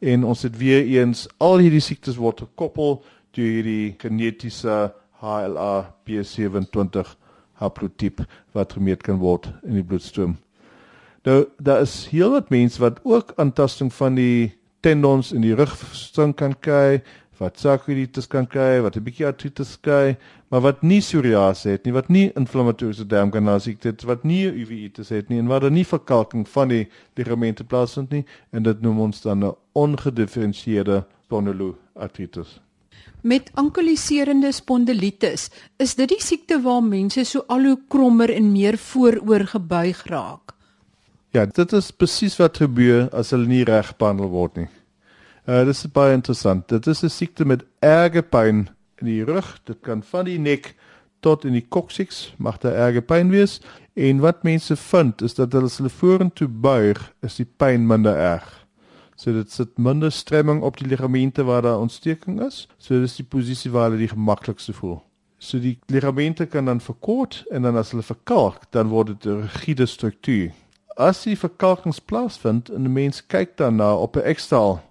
En 0.00 0.24
ons 0.24 0.42
het 0.42 0.56
weer 0.56 0.84
eens 0.84 1.26
al 1.38 1.62
hierdie 1.64 1.80
siektes 1.80 2.18
word 2.20 2.42
gekoppel 2.44 2.98
deur 3.32 3.48
hierdie 3.48 3.94
genetiese 3.98 4.92
HLA 5.22 5.94
B27 6.04 7.14
haplotipe 7.62 8.26
wat 8.52 8.76
gemeet 8.76 9.02
kan 9.06 9.20
word 9.22 9.48
in 9.62 9.78
die 9.78 9.86
bloedstroom. 9.86 10.36
Nou 11.24 11.44
daar 11.56 11.86
is 11.86 12.08
heelwat 12.10 12.50
mense 12.50 12.82
wat 12.82 13.00
ook 13.06 13.32
aantasting 13.40 13.92
van 13.94 14.18
die 14.18 14.52
tendons 14.82 15.30
in 15.32 15.44
die 15.44 15.54
rugstring 15.54 16.34
kan 16.36 16.56
kry, 16.58 17.00
wat 17.38 17.58
sarkoiditis 17.62 18.26
kan 18.30 18.46
kry, 18.46 18.80
wat 18.82 18.96
'n 18.96 19.04
bietjie 19.06 19.26
artritis 19.26 19.78
kry, 19.80 20.16
maar 20.52 20.60
wat 20.60 20.82
nie 20.84 21.00
psoriase 21.00 21.70
het 21.72 21.86
nie, 21.88 21.94
wat 21.96 22.10
nie 22.12 22.26
inflammatoriese 22.36 23.06
darmkanaal 23.08 23.60
siekte 23.64 23.88
het, 23.88 24.02
wat 24.04 24.26
nie 24.28 24.44
uveitis 24.50 25.08
het 25.08 25.30
nie 25.32 25.38
en 25.40 25.48
waar 25.48 25.64
daar 25.64 25.72
nie 25.72 25.86
verkalking 25.88 26.44
van 26.48 26.68
die 26.68 26.82
ligamente 27.16 27.64
plaasvind 27.64 28.12
nie 28.12 28.26
en 28.52 28.66
dit 28.66 28.82
noem 28.84 29.00
ons 29.06 29.22
dan 29.24 29.44
'n 29.44 29.54
ongedifferensieerde 29.72 31.04
spondyloartritis. 31.24 32.60
Met 33.22 33.50
ankylosiserende 33.54 34.52
spondilitis, 34.52 35.48
is 35.78 35.94
dit 35.94 36.08
die 36.08 36.20
siekte 36.20 36.60
waar 36.60 36.82
mense 36.82 37.24
so 37.24 37.44
al 37.48 37.64
hoe 37.64 37.78
krommer 37.88 38.30
en 38.30 38.52
meer 38.52 38.76
vooroor 38.78 39.46
gebuig 39.46 40.04
raak? 40.06 40.52
Ja, 41.30 41.46
dit 41.46 41.72
is 41.72 41.90
presies 41.90 42.36
wat 42.36 42.56
gebeur 42.56 43.08
as 43.12 43.30
hulle 43.30 43.46
nie 43.46 43.64
reg 43.64 43.96
behandel 43.96 44.28
word 44.28 44.56
nie. 44.56 44.68
Uh 45.48 45.64
dis 45.64 45.86
baie 45.86 46.12
interessant. 46.12 46.68
Dit 46.68 46.86
is 46.86 47.02
'n 47.02 47.08
siekte 47.08 47.44
met 47.44 47.64
erge 47.80 48.22
pyn 48.22 48.68
in 49.02 49.10
die 49.10 49.24
rug. 49.26 49.48
Dit 49.68 49.82
kan 49.84 50.02
van 50.06 50.26
die 50.28 50.38
nek 50.38 50.72
tot 51.22 51.44
in 51.46 51.54
die 51.54 51.66
koksiks 51.68 52.32
mag 52.42 52.58
daar 52.62 52.78
erge 52.88 53.02
pyn 53.04 53.30
wees. 53.34 53.60
En 53.98 54.22
wat 54.24 54.42
mense 54.46 54.76
vind 54.78 55.22
is 55.22 55.36
dat 55.38 55.54
as 55.58 55.78
hulle 55.78 55.92
vorentoe 55.92 56.48
buig, 56.48 56.98
is 57.22 57.38
die 57.38 57.46
pyn 57.46 57.86
minder 57.86 58.16
erg. 58.16 58.48
So 59.18 59.34
dit 59.34 59.52
sit 59.52 59.78
minder 59.78 60.10
stremming 60.10 60.62
op 60.66 60.80
die 60.80 60.88
ligamente 60.88 61.44
waar 61.46 61.62
daar 61.62 61.82
ontsteking 61.82 62.40
is. 62.42 62.66
So 62.78 62.98
dis 63.00 63.18
die 63.20 63.28
posisie 63.28 63.70
waar 63.70 63.90
hulle 63.90 64.02
die 64.02 64.10
gemaklikste 64.10 64.74
voel. 64.74 65.02
So 65.38 65.58
die 65.62 65.76
ligamente 65.90 66.46
kan 66.46 66.70
dan 66.70 66.80
verkort 66.80 67.42
en 67.50 67.66
dan 67.66 67.76
as 67.76 67.92
hulle 67.92 68.06
verkalk, 68.06 68.64
dan 68.70 68.90
word 68.90 69.14
dit 69.14 69.26
'n 69.26 69.42
rigiede 69.42 69.86
struktuur. 69.86 70.50
As 70.96 71.22
die 71.22 71.38
verkalkings 71.38 72.00
plaasvind 72.00 72.70
en 72.70 72.84
'n 72.84 72.92
mens 72.92 73.26
kyk 73.26 73.56
daarna 73.56 73.94
op 73.94 74.16
'n 74.16 74.26
ekstaal 74.26 74.82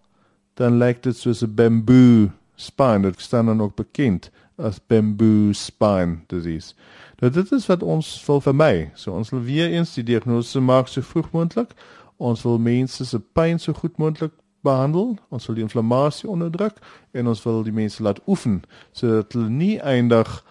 dan 0.54 0.78
lyk 0.78 1.04
dit 1.04 1.18
soos 1.18 1.42
'n 1.44 1.56
bamboo 1.56 2.30
spine. 2.62 3.10
Dit 3.10 3.22
staan 3.22 3.46
dan 3.46 3.62
ook 3.62 3.76
bekend 3.76 4.30
as 4.56 4.80
bamboo 4.88 5.54
spine 5.54 6.20
disease. 6.28 6.74
Nou 7.20 7.32
dit 7.34 7.52
is 7.52 7.66
wat 7.66 7.84
ons 7.84 8.26
wil 8.26 8.42
vermy. 8.42 8.92
So 8.94 9.12
ons 9.12 9.30
wil 9.30 9.42
weer 9.42 9.70
eens 9.70 9.94
die 9.94 10.04
diagnose 10.04 10.60
maak 10.60 10.88
so 10.88 11.02
vroeg 11.02 11.32
moontlik. 11.32 11.74
Ons 12.18 12.46
wil 12.46 12.60
mense 12.62 13.06
se 13.06 13.20
pyn 13.20 13.60
so 13.60 13.74
goed 13.74 13.98
moontlik 13.98 14.34
behandel. 14.62 15.18
Ons 15.30 15.46
wil 15.46 15.58
die 15.58 15.66
inflammasie 15.66 16.30
onderdruk 16.30 16.78
en 17.12 17.28
ons 17.28 17.44
wil 17.44 17.64
die 17.66 17.76
mense 17.76 18.04
laat 18.04 18.22
oefen 18.28 18.62
sodat 18.92 19.34
hulle 19.34 19.50
nie 19.50 19.78
eindig 19.82 20.42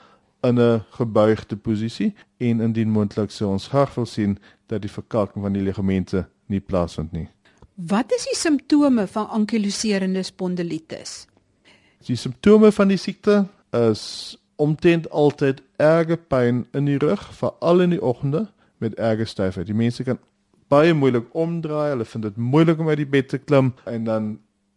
in 0.43 0.59
'n 0.59 0.83
gebuigde 0.91 1.57
posisie 1.57 2.15
en 2.39 2.61
indien 2.61 2.91
moontlik 2.91 3.31
sou 3.31 3.51
ons 3.51 3.69
graag 3.69 3.95
wil 3.95 4.07
sien 4.07 4.39
dat 4.67 4.83
die 4.83 4.91
verkalking 4.91 5.43
van 5.43 5.53
die 5.53 5.63
ligamente 5.63 6.29
nie 6.47 6.61
plaasvind 6.61 7.13
nie. 7.13 7.29
Wat 7.75 8.13
is 8.13 8.25
die 8.25 8.37
simptome 8.37 9.07
van 9.07 9.29
ankyloserende 9.29 10.23
spondilitis? 10.23 11.27
Die 12.07 12.17
simptome 12.17 12.73
van 12.73 12.89
die 12.89 12.97
siekte 12.97 13.45
is 13.77 14.39
omtrent 14.61 15.11
altyd 15.11 15.61
erge 15.77 16.17
pyn 16.17 16.65
in 16.77 16.89
die 16.89 16.99
rug, 17.01 17.23
veral 17.37 17.85
in 17.85 17.95
die 17.95 18.03
oggende 18.03 18.47
met 18.81 18.97
erge 18.97 19.25
styfheid. 19.29 19.69
Die 19.69 19.77
mense 19.77 20.05
kan 20.05 20.19
baie 20.73 20.95
moeilik 20.95 21.29
omdraai, 21.37 21.91
hulle 21.93 22.07
vind 22.09 22.29
dit 22.29 22.37
moeilik 22.37 22.81
om 22.81 22.89
uit 22.89 23.03
die 23.03 23.09
bed 23.09 23.29
te 23.29 23.39
klim 23.39 23.73
en 23.91 24.05
dan 24.09 24.31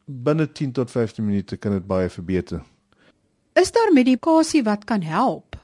binne 0.06 0.50
10 0.52 0.72
tot 0.76 0.92
15 0.92 1.26
minute 1.26 1.58
kan 1.58 1.72
dit 1.72 1.88
baie 1.88 2.10
verbeter. 2.10 2.64
Is 3.60 3.72
daar 3.72 3.94
medikasie 3.94 4.64
wat 4.64 4.84
kan 4.90 5.02
help? 5.02 5.56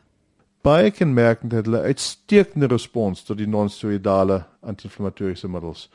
Baie 0.61 0.91
kan 0.91 1.13
merk 1.13 1.41
dat 1.43 1.65
hulle 1.65 1.81
uitstekende 1.81 2.67
respons 2.67 3.23
tot 3.23 3.39
die 3.39 3.47
non-steroidale 3.47 4.43
anti-inflammatoriese 4.61 5.47
middels. 5.47 5.89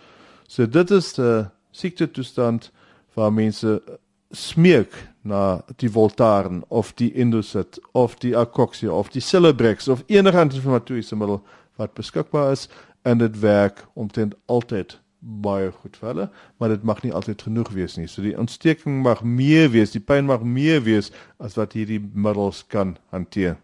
So 0.48 0.66
dit 0.66 0.90
is 0.90 1.18
'n 1.18 1.50
siekte 1.70 2.10
toestand 2.10 2.70
waar 3.14 3.32
mense 3.32 3.82
smeek 4.30 4.92
na 5.24 5.64
die 5.80 5.88
Voltaren 5.90 6.62
of 6.68 6.92
die 7.00 7.10
Indocet 7.12 7.80
of 7.92 8.16
die 8.20 8.34
Acoxia 8.36 8.92
of 8.92 9.08
die 9.08 9.22
Celebrex 9.24 9.88
of 9.88 10.04
enige 10.06 10.38
anti-inflammatoriese 10.38 11.16
middel 11.16 11.40
wat 11.80 11.94
beskikbaar 11.96 12.52
is 12.52 12.68
en 13.02 13.18
dit 13.18 13.40
werk 13.40 13.86
omtrent 13.94 14.36
altyd 14.46 14.98
baie 15.24 15.70
goed 15.72 15.96
vir 15.96 16.08
hulle, 16.10 16.26
maar 16.60 16.68
dit 16.74 16.82
mag 16.84 17.00
nie 17.02 17.12
altyd 17.16 17.42
genoeg 17.46 17.70
wees 17.72 17.96
nie. 17.96 18.06
So 18.08 18.22
die 18.24 18.36
ontsteking 18.38 19.00
mag 19.04 19.22
meer 19.24 19.70
wees, 19.72 19.94
die 19.94 20.02
pyn 20.04 20.28
mag 20.28 20.44
meer 20.44 20.82
wees 20.84 21.10
as 21.40 21.56
wat 21.56 21.72
hierdie 21.76 22.02
middels 22.12 22.64
kan 22.68 22.98
hanteer. 23.14 23.56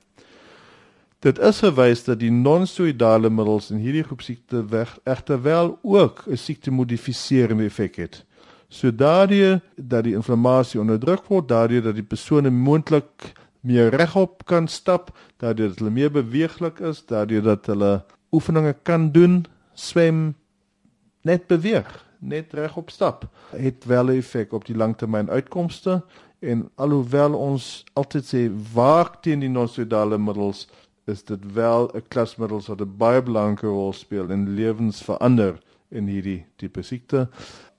Dit 1.20 1.36
is 1.44 1.60
gewys 1.60 2.06
dat 2.06 2.22
die 2.22 2.32
non-steroidale 2.32 3.28
middels 3.28 3.68
in 3.74 3.82
hierdie 3.84 4.06
groep 4.06 4.24
siekte 4.24 4.62
weg 4.72 4.94
egter 5.04 5.42
wel 5.44 5.76
ook 5.82 6.24
'n 6.26 6.36
siektemodifiserende 6.36 7.68
effek 7.68 7.96
het. 7.96 8.24
So 8.70 8.94
daardie 8.94 9.58
dat 9.74 10.04
die 10.06 10.14
inflammasie 10.14 10.78
onderdruk 10.80 11.26
word, 11.26 11.48
daardie 11.50 11.82
dat 11.82 11.96
die 11.98 12.06
persone 12.06 12.52
moontlik 12.54 13.32
meer 13.66 13.90
regop 13.90 14.44
kan 14.46 14.68
stap, 14.70 15.10
daardie 15.42 15.66
dat 15.68 15.80
hulle 15.82 15.90
meer 15.90 16.12
beweeglik 16.14 16.78
is, 16.78 17.02
daardie 17.10 17.42
dat 17.42 17.66
hulle 17.66 18.04
oefeninge 18.30 18.76
kan 18.86 19.10
doen, 19.10 19.42
swem, 19.74 20.36
net 21.26 21.48
beweeg, 21.50 21.88
net 22.22 22.54
regop 22.54 22.94
stap, 22.94 23.26
het 23.50 23.84
wel 23.90 24.06
'n 24.06 24.22
effek 24.22 24.52
op 24.52 24.64
die 24.64 24.76
langtermyn 24.76 25.30
uitkomste 25.30 26.02
en 26.40 26.70
alhoewel 26.74 27.34
ons 27.34 27.84
altyd 27.92 28.24
sê 28.24 28.40
waak 28.74 29.22
teen 29.22 29.40
die 29.40 29.48
non-steroidale 29.48 30.18
middels 30.18 30.68
is 31.10 31.24
dit 31.24 31.52
wel 31.52 31.90
'n 31.94 32.02
klasmiddel 32.08 32.62
wat 32.66 32.80
'n 32.80 32.96
baie 32.96 33.22
belangrike 33.22 33.66
rol 33.66 33.92
speel 33.92 34.30
in 34.30 34.54
lewens 34.54 35.02
verander 35.02 35.58
in 35.90 36.06
hierdie 36.06 36.46
tipe 36.56 36.82
siekte 36.82 37.28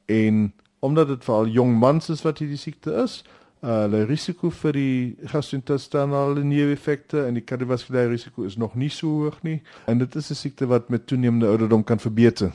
en 0.05 0.53
omdat 0.81 1.07
dit 1.07 1.23
veral 1.23 1.47
jong 1.47 1.77
mans 1.79 2.09
is 2.09 2.23
wat 2.25 2.41
hierdie 2.41 2.59
siekte 2.59 2.93
is, 3.03 3.21
uh 3.61 3.85
die 3.93 4.05
risiko 4.09 4.49
vir 4.49 4.73
die 4.73 5.27
gastrointestinale 5.29 6.41
neeweffekte 6.43 7.27
en 7.27 7.37
die 7.37 7.43
kardiovaskulêre 7.45 8.09
risiko 8.09 8.47
is 8.49 8.57
nog 8.57 8.73
nie 8.75 8.89
so 8.89 9.21
hoog 9.21 9.37
nie 9.45 9.59
en 9.85 10.01
dit 10.01 10.15
is 10.15 10.31
'n 10.31 10.35
siekte 10.35 10.67
wat 10.67 10.89
met 10.89 11.05
toenemende 11.07 11.47
ouderdom 11.47 11.83
kan 11.83 11.99
verbeter. 11.99 12.51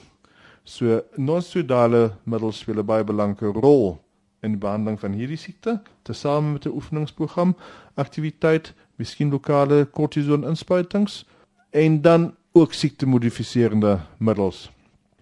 So 0.64 1.02
non-steroidale 1.16 2.16
middels 2.25 2.59
speel 2.59 2.78
'n 2.78 2.87
baie 2.87 3.04
belangrike 3.04 3.61
rol 3.61 4.02
in 4.42 4.50
die 4.50 4.59
behandeling 4.59 4.99
van 5.00 5.12
hierdie 5.12 5.38
siekte, 5.38 5.80
tesame 6.02 6.52
met 6.52 6.66
'n 6.66 6.75
oefeningsprogram, 6.75 7.56
aktiwiteit 7.95 8.75
miskien 8.97 9.30
lokale 9.30 9.85
kortison 9.85 10.45
inspuitings 10.45 11.25
en 11.71 12.00
dan 12.02 12.35
ook 12.52 12.73
siektemodifiserende 12.73 14.00
middels. 14.18 14.71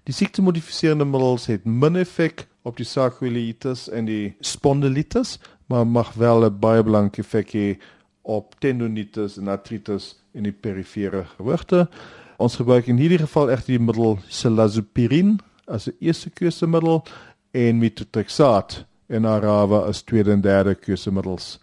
Die 0.02 0.14
siektemodifiserende 0.14 1.04
middels 1.04 1.46
het 1.46 1.64
min 1.64 1.96
effek 1.96 2.46
op 2.64 2.78
die 2.80 2.86
sarkoiditis 2.88 3.88
en 3.92 4.08
die 4.08 4.34
spondylitis, 4.40 5.38
maar 5.68 5.86
mag 5.86 6.14
wel 6.14 6.44
'n 6.44 6.58
baie 6.60 6.82
belangrike 6.82 7.20
effek 7.20 7.52
hê 7.52 7.78
op 8.22 8.54
tendonitis 8.60 9.36
en 9.38 9.48
artritis 9.48 10.14
in 10.32 10.42
die 10.42 10.52
perifere 10.52 11.24
gewrigte. 11.36 11.88
Ons 12.36 12.56
gebruik 12.56 12.86
in 12.86 12.96
hierdie 12.96 13.18
geval 13.18 13.50
egter 13.50 13.76
die 13.76 13.84
middel 13.84 14.18
silazopirin 14.28 15.40
as 15.66 15.88
'n 15.88 15.96
eerste 16.00 16.30
keuse 16.30 16.66
middel 16.66 17.04
en 17.52 17.78
methotrexaat 17.78 18.84
en 19.08 19.26
arawa 19.26 19.78
as 19.88 20.02
tweede 20.02 20.32
en 20.32 20.40
derde 20.40 20.74
keusemiddels. 20.74 21.58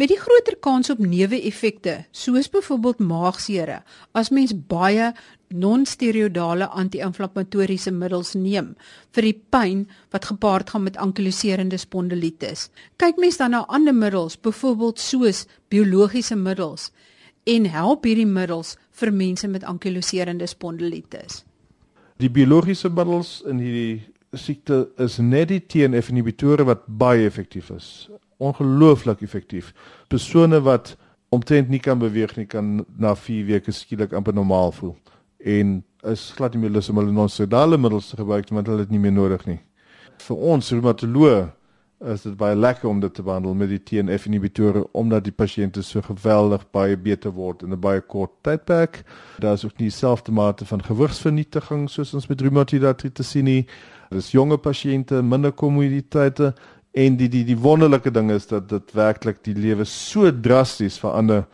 Met 0.00 0.08
die 0.08 0.16
groter 0.16 0.54
kans 0.64 0.88
op 0.88 1.00
neeweffekte, 1.04 2.06
soos 2.16 2.46
byvoorbeeld 2.48 3.02
maagsere, 3.04 3.82
as 4.16 4.30
mens 4.32 4.54
baie 4.54 5.10
non-steroidale 5.52 6.70
anti-inflammatoriese 6.72 7.92
middels 7.92 8.30
neem 8.32 8.70
vir 9.12 9.26
die 9.28 9.34
pyn 9.52 9.82
wat 10.14 10.30
gepaard 10.30 10.72
gaan 10.72 10.86
met 10.86 10.96
ankyloserende 10.96 11.76
spondilitis. 11.82 12.70
Kyk 12.96 13.20
mens 13.20 13.36
dan 13.42 13.52
na 13.52 13.66
ander 13.68 13.92
middels, 13.92 14.38
byvoorbeeld 14.40 15.02
soos 15.04 15.42
biologiese 15.68 16.38
middels 16.38 16.88
en 17.44 17.68
help 17.68 18.08
hierdie 18.08 18.30
middels 18.30 18.78
vir 19.02 19.12
mense 19.12 19.52
met 19.52 19.68
ankyloserende 19.68 20.48
spondilitis. 20.48 21.42
Die 22.16 22.32
biologiese 22.32 22.88
middels 22.88 23.42
in 23.44 23.60
hierdie 23.60 24.00
siekte 24.32 24.86
is 24.96 25.20
net 25.20 25.52
die 25.52 25.60
TNF 25.60 26.08
inhibitore 26.08 26.64
wat 26.72 26.88
baie 26.88 27.28
effektief 27.28 27.68
is. 27.76 28.08
Ongelooflik 28.40 29.22
effektief. 29.22 29.74
Persone 30.08 30.62
wat 30.64 30.96
omtrent 31.30 31.68
nie 31.70 31.80
kan 31.80 32.00
beweeg 32.00 32.34
nie 32.36 32.48
kan 32.50 32.80
na 32.98 33.14
4 33.14 33.46
weke 33.46 33.72
skielik 33.72 34.12
amper 34.16 34.34
normaal 34.34 34.72
voel 34.72 34.96
en 35.40 35.78
is 36.02 36.32
glad 36.36 36.54
nie 36.54 36.64
meer 36.64 36.74
lus 36.74 36.88
om 36.90 36.98
hulle 37.00 37.12
non-steroidale 37.12 37.78
middels 37.80 38.10
te 38.10 38.18
gebruik 38.18 38.50
want 38.50 38.68
hulle 38.68 38.84
het 38.84 38.92
nie 38.92 39.00
meer 39.00 39.14
nodig 39.14 39.46
nie. 39.48 39.60
Vir 40.20 40.44
ons 40.52 40.72
reumatoloë 40.72 41.48
is 42.10 42.22
dit 42.24 42.36
baie 42.40 42.56
lekker 42.56 42.88
om 42.88 43.00
dit 43.00 43.12
te 43.14 43.22
behandel 43.22 43.54
met 43.54 43.68
die 43.68 43.80
TNF 43.84 44.24
inhibitore 44.28 44.86
omdat 44.96 45.26
die 45.26 45.34
pasiënte 45.36 45.82
so 45.84 46.00
geweldig 46.04 46.64
baie 46.72 46.96
beter 46.96 47.32
word 47.36 47.62
in 47.62 47.72
'n 47.72 47.80
baie 47.80 48.00
kort 48.00 48.32
tydperk. 48.42 49.04
Daar 49.38 49.54
is 49.54 49.64
ook 49.64 49.78
nie 49.78 49.88
dieselfde 49.88 50.32
mate 50.32 50.64
van 50.64 50.82
gewigsvernietiging 50.82 51.90
soos 51.90 52.14
ons 52.14 52.28
met 52.28 52.40
reumatoïde 52.40 52.86
artritis 52.86 53.30
sien 53.30 53.44
nie. 53.44 53.66
Dis 54.10 54.32
jonge 54.32 54.56
pasiënte, 54.58 55.22
minder 55.22 55.52
komorbiditeite 55.52 56.54
en 56.92 57.16
die 57.16 57.28
die 57.28 57.44
die 57.44 57.58
wonderlike 57.58 58.10
ding 58.10 58.30
is 58.30 58.46
dat 58.46 58.68
dit 58.68 58.92
werklik 58.92 59.44
die 59.44 59.54
lewe 59.54 59.84
so 59.84 60.30
drasties 60.30 60.98
verander 60.98 61.44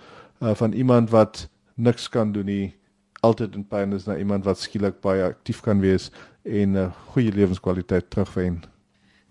uh, 0.41 0.55
van 0.55 0.73
iemand 0.73 1.11
wat 1.11 1.49
niks 1.75 2.09
kan 2.09 2.33
doen 2.33 2.49
nie 2.49 2.75
altyd 3.21 3.55
in 3.59 3.67
pyn 3.69 3.93
is 3.97 4.07
na 4.07 4.17
iemand 4.17 4.45
wat 4.45 4.61
skielik 4.61 5.01
baie 5.05 5.25
aktief 5.25 5.61
kan 5.65 5.81
wees 5.81 6.11
en 6.45 6.73
'n 6.73 6.77
uh, 6.77 6.91
goeie 7.13 7.33
lewenskwaliteit 7.33 8.11
terugwen. 8.11 8.63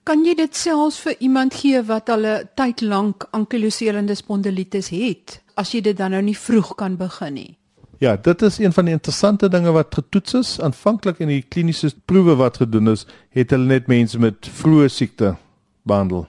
Kan 0.04 0.26
jy 0.26 0.36
dit 0.36 0.56
selfs 0.56 1.00
vir 1.00 1.16
iemand 1.20 1.54
gee 1.54 1.82
wat 1.82 2.10
al 2.10 2.26
'n 2.26 2.50
tyd 2.56 2.82
lank 2.82 3.28
ankyloserende 3.32 4.16
spondilitis 4.16 4.90
het, 4.90 5.42
as 5.56 5.72
jy 5.72 5.82
dit 5.82 5.98
dan 5.98 6.12
nou 6.12 6.22
nie 6.22 6.38
vroeg 6.38 6.76
kan 6.76 6.98
begin 6.98 7.34
nie? 7.34 7.58
Ja, 8.00 8.18
dit 8.18 8.42
is 8.42 8.58
een 8.58 8.74
van 8.74 8.86
die 8.86 8.94
interessante 8.94 9.50
dinge 9.50 9.72
wat 9.72 9.96
getoets 9.96 10.34
is. 10.34 10.60
Aanvanklik 10.60 11.20
in 11.20 11.28
die 11.28 11.42
kliniese 11.42 11.94
proewe 12.06 12.36
wat 12.36 12.58
gedoen 12.58 12.88
is, 12.88 13.08
het 13.30 13.50
hulle 13.50 13.66
net 13.66 13.88
mense 13.88 14.20
met 14.20 14.36
vroeë 14.48 14.88
siekte 14.88 15.36
behandel. 15.86 16.26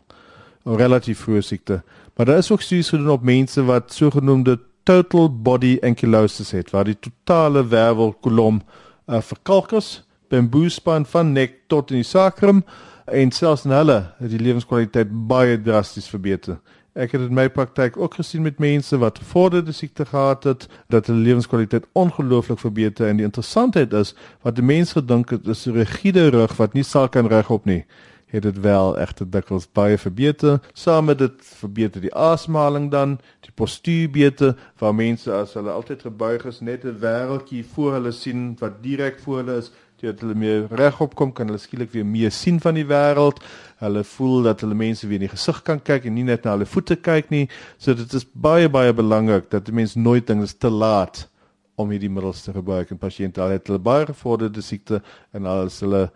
Relatief 0.64 1.24
vroeë 1.24 1.42
siekte. 1.42 1.82
Maar 2.16 2.26
daar 2.26 2.38
is 2.42 2.50
ook 2.50 2.62
studies 2.62 2.88
gedoen 2.88 3.10
op 3.10 3.22
mense 3.22 3.64
wat 3.64 3.92
sogenaamde 3.92 4.58
total 4.82 5.30
body 5.42 5.76
ankylosis 5.82 6.50
het 6.50 6.70
waar 6.70 6.84
die 6.84 6.98
totale 6.98 7.66
wervelkolom 7.66 8.60
uh, 9.06 9.20
verkalk 9.20 9.72
is, 9.72 10.06
bamboespan 10.30 11.06
van 11.06 11.32
nek 11.32 11.58
tot 11.70 11.90
in 11.90 12.02
die 12.02 12.06
sacrum 12.06 12.62
en 13.06 13.30
selfs 13.30 13.66
in 13.66 13.74
hulle 13.74 13.98
het 14.18 14.32
die 14.32 14.42
lewenskwaliteit 14.42 15.12
baie 15.30 15.58
drasties 15.62 16.08
verbeter. 16.10 16.58
Ek 16.96 17.12
het 17.12 17.26
in 17.26 17.36
my 17.36 17.44
praktyk 17.52 17.98
ook 18.00 18.16
gesien 18.16 18.46
met 18.46 18.58
mense 18.62 18.96
wat 18.98 19.20
vorderde 19.32 19.74
siekte 19.76 20.06
gehad 20.08 20.46
het 20.48 20.64
dat 20.88 21.10
hulle 21.10 21.20
lewenskwaliteit 21.26 21.84
ongelooflik 21.92 22.62
verbeter 22.62 23.10
en 23.10 23.20
die 23.20 23.26
interessantheid 23.26 23.92
is 23.92 24.14
wat 24.46 24.56
die 24.56 24.64
mense 24.64 24.96
gedink 24.96 25.34
het 25.34 25.46
is 25.46 25.66
'n 25.66 25.76
rigiede 25.76 26.30
rug 26.30 26.56
wat 26.56 26.72
nie 26.72 26.86
sal 26.86 27.08
kan 27.08 27.26
regop 27.26 27.64
nie 27.64 27.84
het 28.26 28.42
dit 28.42 28.60
wel 28.60 28.98
egter 28.98 29.30
dikwels 29.30 29.68
baie 29.72 29.98
verbeter. 29.98 30.58
Saam 30.72 31.04
met 31.04 31.18
dit 31.18 31.32
verbeter 31.60 32.00
die 32.02 32.14
asemhaling 32.14 32.90
dan, 32.90 33.18
die 33.46 33.54
postuur 33.54 34.10
beter, 34.10 34.56
waar 34.78 34.94
mense 34.94 35.32
as 35.32 35.54
hulle 35.54 35.70
altyd 35.70 36.02
gebuig 36.08 36.46
is 36.50 36.60
net 36.60 36.84
'n 36.84 36.98
wêreldjie 37.00 37.64
voor 37.74 37.92
hulle 37.92 38.12
sien 38.12 38.56
wat 38.58 38.82
direk 38.82 39.20
voor 39.22 39.36
hulle 39.36 39.58
is, 39.62 39.70
dit 40.00 40.20
hulle 40.20 40.34
meer 40.34 40.66
regop 40.70 41.14
kom 41.14 41.32
kan 41.32 41.46
hulle 41.46 41.58
skielik 41.58 41.92
weer 41.92 42.04
meer 42.06 42.30
sien 42.30 42.60
van 42.60 42.74
die 42.74 42.84
wêreld. 42.84 43.40
Hulle 43.78 44.04
voel 44.04 44.42
dat 44.42 44.60
hulle 44.60 44.74
mense 44.74 45.06
weer 45.06 45.20
in 45.20 45.28
die 45.28 45.36
gesig 45.36 45.62
kan 45.62 45.80
kyk 45.80 46.04
en 46.04 46.14
nie 46.14 46.26
net 46.26 46.44
na 46.44 46.56
hulle 46.56 46.68
voete 46.68 46.96
kyk 46.96 47.30
nie. 47.30 47.48
So 47.78 47.94
dit 47.94 48.12
is 48.12 48.26
baie 48.32 48.68
baie 48.68 48.92
belangrik 48.92 49.50
dat 49.50 49.64
die 49.64 49.74
mens 49.74 49.94
nooit 49.94 50.26
dink 50.26 50.40
dit 50.40 50.48
is 50.48 50.58
te 50.58 50.70
laat 50.70 51.28
om 51.76 51.90
hierdie 51.92 52.10
middels 52.12 52.42
te 52.42 52.52
gebruik 52.52 52.90
in 52.90 53.00
pasiënte 53.00 53.40
al 53.40 53.56
het 53.56 53.66
hulle 53.68 53.78
baie 53.78 54.06
gevorderde 54.08 54.62
siekte 54.64 55.02
en 55.36 55.46
al 55.46 55.66
is 55.66 55.80
hulle 55.84 56.10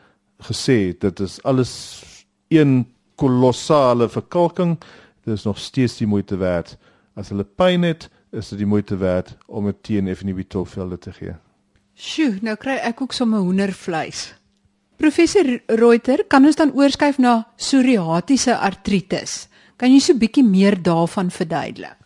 gesê 0.49 0.99
dit 0.99 1.21
is 1.21 1.43
alles 1.43 2.03
een 2.49 2.87
kolossale 3.15 4.09
verkalking. 4.09 4.79
Dit 5.25 5.35
is 5.35 5.45
nog 5.45 5.59
steeds 5.59 5.97
die 5.97 6.07
moeite 6.07 6.37
werd. 6.37 6.77
As 7.15 7.29
hulle 7.29 7.45
pyn 7.45 7.83
het 7.83 8.09
is 8.33 8.49
dit 8.49 8.63
die 8.63 8.69
moeite 8.69 8.97
werd 8.97 9.37
om 9.47 9.69
'n 9.69 9.77
TNF 9.83 10.23
inhibitor 10.23 10.67
vir 10.67 10.83
hulle 10.83 10.99
te 10.99 11.13
gee. 11.13 11.35
Sjoe 11.95 12.39
nou 12.43 12.57
kry 12.57 12.79
ek 12.81 13.01
ook 13.01 13.13
sommer 13.13 13.39
hoendervleis. 13.39 14.35
Professor 14.97 15.61
Reuter 15.67 16.25
kan 16.29 16.45
ons 16.45 16.57
dan 16.57 16.73
oorskuif 16.73 17.19
na 17.19 17.47
psoriatiese 17.57 18.57
artritis? 18.57 19.49
Kan 19.77 19.93
jy 19.93 19.99
so 19.99 20.13
'n 20.13 20.19
bietjie 20.19 20.45
meer 20.45 20.83
daarvan 20.83 21.31
verduidelik? 21.31 21.97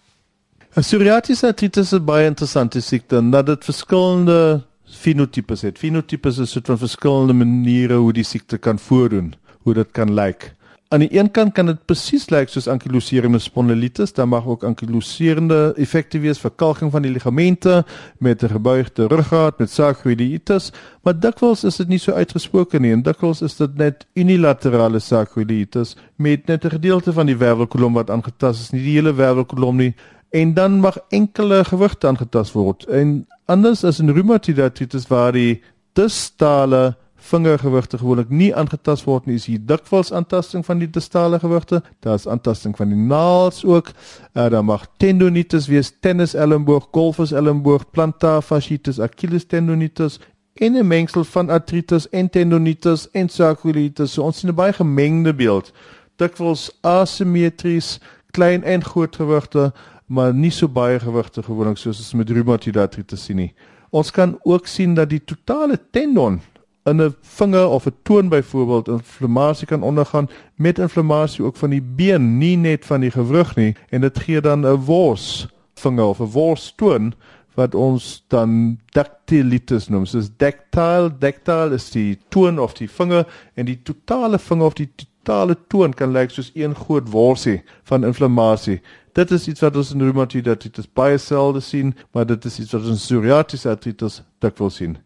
Psoriatiese 0.74 1.46
artritis 1.46 1.92
is 1.92 2.04
baie 2.04 2.26
interessante 2.26 2.80
siekte 2.80 3.18
omdat 3.18 3.46
dit 3.46 3.64
verskillende 3.64 4.62
fenotipes 4.94 5.62
het. 5.62 5.78
Fenotipes 5.78 6.38
is 6.38 6.50
soort 6.50 6.66
van 6.66 6.78
verskillende 6.78 7.32
maniere 7.32 7.94
hoe 7.94 8.12
die 8.12 8.24
siekte 8.24 8.58
kan 8.58 8.78
voordoen, 8.78 9.34
hoe 9.62 9.74
dit 9.74 9.90
kan 9.92 10.14
lyk. 10.14 10.54
Aan 10.94 11.00
die 11.00 11.18
een 11.18 11.30
kant 11.34 11.54
kan 11.56 11.66
dit 11.66 11.78
presies 11.88 12.28
lyk 12.30 12.52
soos 12.52 12.68
ankyloserende 12.70 13.40
spondilitis, 13.42 14.12
dan 14.14 14.28
mag 14.30 14.44
ook 14.46 14.62
ankyloserende 14.68 15.72
effekte 15.80 16.20
wees 16.22 16.38
vir 16.38 16.52
kalking 16.54 16.92
van 16.92 17.02
die 17.02 17.10
ligamente 17.10 17.80
met 18.18 18.44
'n 18.44 18.52
gebuigde 18.52 19.08
ruggraat 19.08 19.58
met 19.58 19.70
sarkoiditis, 19.70 20.72
maar 21.02 21.18
dikwels 21.20 21.64
is 21.64 21.76
dit 21.76 21.88
nie 21.88 21.98
so 21.98 22.12
uitgesproke 22.12 22.78
nie 22.78 22.92
en 22.92 23.02
dikwels 23.02 23.42
is 23.42 23.56
dit 23.56 23.76
net 23.76 24.06
unilaterale 24.14 24.98
sarkoiditis 24.98 25.96
met 26.16 26.46
net 26.46 26.64
'n 26.64 26.70
gedeelte 26.70 27.12
van 27.12 27.26
die 27.26 27.36
wervelkolom 27.36 27.92
wat 27.92 28.10
aangetast 28.10 28.60
is, 28.60 28.70
nie 28.70 28.82
die 28.82 28.94
hele 28.94 29.14
wervelkolom 29.14 29.76
nie 29.76 29.94
en 30.30 30.54
dan 30.54 30.80
mag 30.80 30.98
enkele 31.08 31.64
gewigte 31.64 32.06
aangetast 32.06 32.52
word. 32.52 32.84
En 32.84 33.26
anders 33.46 33.84
as 33.84 34.00
in 34.00 34.12
reumatoïde 34.14 34.62
artritis 34.62 35.08
waar 35.08 35.32
die 35.32 35.62
distale 35.92 36.96
vingergewigte 37.24 37.98
gewoonlik 37.98 38.28
nie 38.28 38.50
aangetast 38.56 39.06
word 39.08 39.26
nie, 39.26 39.38
is 39.38 39.46
hier 39.48 39.62
dikwels 39.64 40.12
aantasting 40.12 40.64
van 40.66 40.82
die 40.82 40.90
distale 40.90 41.38
gewigte. 41.40 41.80
Daar's 42.04 42.26
aantasting 42.28 42.76
van 42.76 42.92
die 42.92 43.00
naels 43.00 43.62
ook. 43.64 43.92
Uh, 44.34 44.50
daar 44.52 44.64
mag 44.64 44.84
tendonitis 45.00 45.68
wees, 45.72 45.92
tennis 46.04 46.34
elmboog, 46.34 46.90
golfers 46.92 47.32
elmboog, 47.32 47.88
plantar 47.96 48.42
fasciitis, 48.44 49.00
Achilles 49.00 49.48
tendonitis 49.48 50.20
en 50.54 50.76
'n 50.76 50.86
mengsel 50.86 51.24
van 51.24 51.50
artritis 51.50 52.08
en 52.08 52.30
tendonitis 52.30 53.08
en 53.10 53.28
sarkoiditis. 53.28 54.12
So 54.12 54.22
ons 54.22 54.38
sien 54.38 54.50
'n 54.50 54.54
baie 54.54 54.72
gemengde 54.72 55.34
beeld. 55.34 55.72
Dikwels 56.16 56.70
asimetries, 56.80 58.00
klein 58.30 58.62
en 58.64 58.84
groot 58.84 59.16
gewigte 59.16 59.72
maar 60.14 60.34
nie 60.34 60.52
so 60.54 60.70
baie 60.70 60.98
gewigte 61.02 61.42
gewoonlik 61.42 61.80
soos 61.80 61.98
ons 61.98 62.14
met 62.18 62.30
reumatoïde 62.30 62.80
artritis 62.80 63.24
sien 63.26 63.40
nie. 63.42 63.52
Ons 63.94 64.10
kan 64.14 64.36
ook 64.42 64.66
sien 64.70 64.94
dat 64.94 65.10
die 65.10 65.22
totale 65.22 65.78
tendon 65.90 66.40
in 66.84 67.00
'n 67.00 67.14
vinger 67.20 67.68
of 67.68 67.86
'n 67.86 67.96
toon 68.02 68.28
byvoorbeeld 68.28 68.88
inflammasie 68.88 69.66
kan 69.66 69.82
ondergaan 69.82 70.28
met 70.54 70.78
inflammasie 70.78 71.44
ook 71.44 71.56
van 71.56 71.70
die 71.70 71.82
been, 71.82 72.38
nie 72.38 72.56
net 72.56 72.84
van 72.84 73.00
die 73.00 73.10
gewrig 73.10 73.56
nie 73.56 73.74
en 73.90 74.00
dit 74.00 74.18
gee 74.18 74.40
dan 74.40 74.66
'n 74.66 74.84
wors 74.84 75.48
vinger 75.74 76.04
of 76.04 76.20
'n 76.20 76.30
wors 76.30 76.72
toon 76.76 77.14
wat 77.54 77.74
ons 77.74 78.24
dan 78.28 78.78
dactylitis 78.92 79.88
noem. 79.88 80.06
So 80.06 80.20
dactyl, 80.36 81.10
dactyl 81.18 81.72
is 81.72 81.90
die 81.90 82.18
toon 82.28 82.58
of 82.58 82.74
die 82.74 82.90
vinger 82.90 83.26
en 83.54 83.66
die 83.66 83.78
totale 83.82 84.38
vinger 84.38 84.66
of 84.66 84.74
die 84.74 84.90
totale 84.96 85.56
toon 85.68 85.94
kan 85.94 86.12
lyk 86.12 86.30
soos 86.30 86.50
een 86.54 86.74
groot 86.74 87.08
worsie 87.08 87.62
van 87.82 88.04
inflammasie 88.04 88.80
dit 89.14 89.30
is 89.30 89.48
iets 89.48 89.62
wat 89.64 89.76
ons 89.78 89.92
in 89.94 90.02
reumatoïde 90.02 90.50
artritis 90.50 90.90
baie 90.90 91.18
selde 91.18 91.62
sien, 91.64 91.94
maar 92.12 92.26
dit 92.26 92.44
is 92.44 92.58
iets 92.58 92.74
wat 92.74 92.82
ons 92.82 92.96
in 92.96 93.02
psoriatiese 93.02 93.70
artritis 93.70 94.20
dikwels 94.42 94.80
sien. 94.82 94.96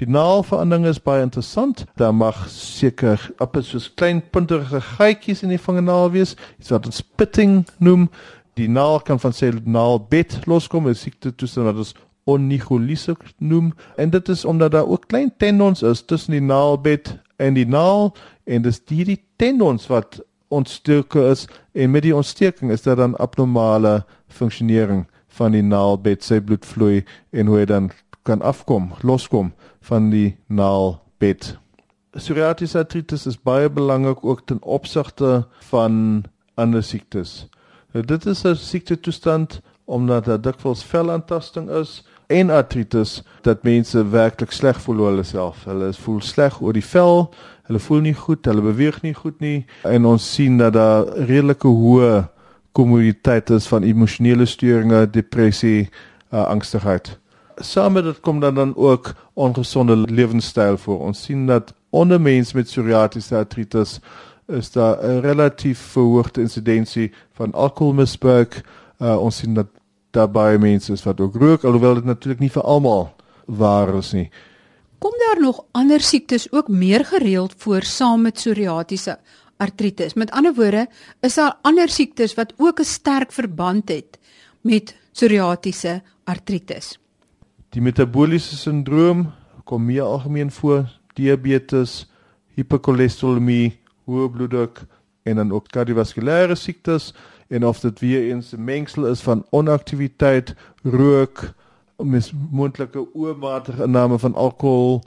Die 0.00 0.08
naalverandering 0.08 0.86
is 0.88 1.00
baie 1.04 1.22
interessant. 1.22 1.84
Daar 2.00 2.14
mag 2.16 2.46
seker 2.48 3.20
op 3.44 3.58
soos 3.60 3.90
klein 3.94 4.22
punterige 4.32 4.80
gaatjies 4.80 5.42
in 5.44 5.52
die 5.52 5.60
vingernaal 5.60 6.10
wees, 6.14 6.36
iets 6.58 6.72
wat 6.72 6.88
ons 6.88 7.02
pitting 7.02 7.60
noem. 7.78 8.08
Die 8.56 8.68
naal 8.68 9.00
kan 9.04 9.20
van 9.20 9.36
sy 9.36 9.52
naalbed 9.64 10.42
loskom, 10.48 10.88
'n 10.88 10.94
siekte 10.94 11.34
toestand 11.34 11.66
wat 11.66 11.76
ons 11.76 11.94
onycholiese 12.24 13.16
noem 13.38 13.72
en 13.96 14.10
dit 14.10 14.28
is 14.28 14.44
omdat 14.44 14.72
daar 14.72 14.86
ook 14.86 15.06
klein 15.06 15.32
tendons 15.36 15.82
is 15.82 16.04
tussen 16.04 16.32
die 16.32 16.40
naalbed 16.40 17.18
en 17.36 17.54
die 17.54 17.66
naal 17.66 18.12
en 18.44 18.62
dis 18.62 18.78
die, 18.84 19.04
die 19.04 19.18
tendons 19.36 19.88
wat 19.90 20.20
ontsteek 20.52 21.14
is 21.14 21.46
en 21.72 21.90
met 21.90 22.04
die 22.04 22.14
ontsteking 22.16 22.70
is 22.70 22.84
daar 22.84 22.96
dan 23.00 23.16
abnormale 23.16 24.04
funksionering 24.28 25.06
van 25.38 25.56
die 25.56 25.62
naalbed 25.64 26.24
se 26.24 26.40
bloedvloei 26.40 27.04
en 27.30 27.46
hoe 27.46 27.62
hy 27.62 27.66
dan 27.68 27.90
kan 28.22 28.42
afkom, 28.42 28.92
loskom 29.02 29.52
van 29.80 30.10
die 30.10 30.36
naalbed. 30.46 31.56
psoriatiese 32.12 32.78
artritis 32.78 33.26
is 33.26 33.38
baie 33.40 33.70
belangrik 33.72 34.24
ook 34.24 34.42
ten 34.46 34.58
opsigte 34.62 35.46
van 35.70 36.24
ander 36.60 36.82
siektes. 36.84 37.48
Nou, 37.92 38.04
dit 38.04 38.26
is 38.26 38.44
'n 38.44 38.54
siekte 38.54 39.00
toestand 39.00 39.60
omdat 39.84 40.24
daar 40.24 40.40
dikwels 40.40 40.84
velaantasting 40.84 41.70
is 41.70 42.04
en 42.26 42.50
artritis 42.50 43.22
dat 43.42 43.62
mense 43.62 44.08
werklik 44.08 44.50
sleg 44.50 44.80
voel 44.80 45.00
oor 45.00 45.10
hulle 45.10 45.22
self. 45.22 45.64
Hulle 45.64 45.92
voel 45.92 46.20
sleg 46.20 46.60
oor 46.60 46.72
die 46.72 46.84
vel, 46.84 47.34
hulle 47.72 47.80
voel 47.80 48.04
nie 48.04 48.14
goed, 48.14 48.44
hulle 48.44 48.62
beweeg 48.64 49.00
nie 49.02 49.14
goed 49.16 49.40
nie 49.40 49.64
en 49.88 50.04
ons 50.04 50.24
sien 50.34 50.58
dat 50.60 50.76
daar 50.76 51.08
redelike 51.16 51.68
hoë 51.68 52.26
komorbiditeit 52.76 53.50
is 53.50 53.66
van 53.68 53.84
emosionele 53.84 54.46
storinge, 54.48 55.06
depressie, 55.12 55.88
uh, 56.32 56.44
angstigheid. 56.44 57.14
Saam 57.60 57.96
met 57.96 58.04
dit 58.04 58.20
kom 58.20 58.40
dan 58.40 58.54
dan 58.54 58.76
ook 58.76 59.12
ongesonde 59.34 59.96
lewenstyl 59.96 60.76
voor. 60.76 61.00
Ons 61.00 61.24
sien 61.24 61.46
dat 61.46 61.74
onder 61.90 62.20
mense 62.20 62.56
met 62.56 62.68
psoriatiese 62.68 63.36
artritis 63.36 64.00
is 64.48 64.72
daar 64.72 64.96
'n 65.04 65.20
relatief 65.20 65.78
verhoogde 65.78 66.40
insidensie 66.40 67.12
van 67.32 67.52
alkoholmisbruik. 67.52 68.60
Uh, 68.98 69.16
ons 69.20 69.36
sien 69.36 69.54
dat 69.54 69.66
daar 70.10 70.30
baie 70.30 70.58
mense 70.58 70.92
is 70.92 71.02
wat 71.02 71.20
ook 71.20 71.34
rook, 71.34 71.64
alhoewel 71.64 71.94
dit 71.94 72.04
natuurlik 72.04 72.40
nie 72.40 72.50
vir 72.50 72.62
almal 72.62 73.14
waar 73.46 73.94
is 73.94 74.12
nie. 74.12 74.30
Kom 75.02 75.14
daar 75.18 75.40
nog 75.40 75.64
ander 75.70 76.00
siektes 76.00 76.52
ook 76.52 76.68
meer 76.68 77.04
gereeld 77.04 77.54
voor 77.56 77.82
saam 77.82 78.22
met 78.22 78.34
psoriatiese 78.34 79.18
artritis? 79.56 80.14
Met 80.14 80.30
ander 80.30 80.54
woorde, 80.54 80.86
is 81.20 81.34
daar 81.34 81.58
ander 81.62 81.88
siektes 81.88 82.34
wat 82.34 82.52
ook 82.56 82.78
'n 82.80 82.84
sterk 82.84 83.32
verband 83.32 83.88
het 83.88 84.18
met 84.60 84.96
psoriatiese 85.12 86.02
artritis? 86.24 86.98
Die 87.68 87.82
metabooliese 87.82 88.56
sindroom 88.56 89.32
kom 89.64 89.84
meer 89.84 90.02
algemeen 90.02 90.50
voor, 90.50 90.98
diabetes, 91.12 92.10
hiperkolesterolemie, 92.54 93.80
hoë 94.04 94.30
bloeddruk 94.30 94.84
en 95.22 95.36
dan 95.36 95.52
ook 95.52 95.66
kardiovaskulêre 95.68 96.54
siektes 96.54 97.14
en 97.48 97.66
of 97.66 97.80
dit 97.80 98.00
weer 98.00 98.30
eens 98.30 98.52
'n 98.52 98.64
mengsel 98.64 99.06
is 99.06 99.20
van 99.20 99.46
onaktiwiteit, 99.50 100.54
rook, 100.82 101.54
mis 102.04 102.32
moontlike 102.50 103.14
oormatige 103.14 103.84
inname 103.84 104.18
van 104.18 104.34
alkohol 104.34 105.02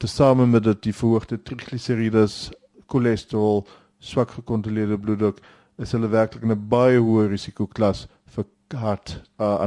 tesame 0.00 0.46
met 0.46 0.64
dit 0.64 0.82
die 0.82 0.94
verhoogde 0.96 1.36
trigliserides, 1.42 2.50
cholesterol, 2.88 3.66
swak 3.98 4.30
gekontroleerde 4.30 4.98
bloeddruk, 4.98 5.40
is 5.78 5.92
hulle 5.92 6.08
werklik 6.08 6.42
in 6.42 6.52
'n 6.52 6.68
baie 6.68 6.98
hoë 6.98 7.28
risikoklas 7.28 8.06
vir 8.34 8.44
hart 8.74 9.20
uh, 9.38 9.58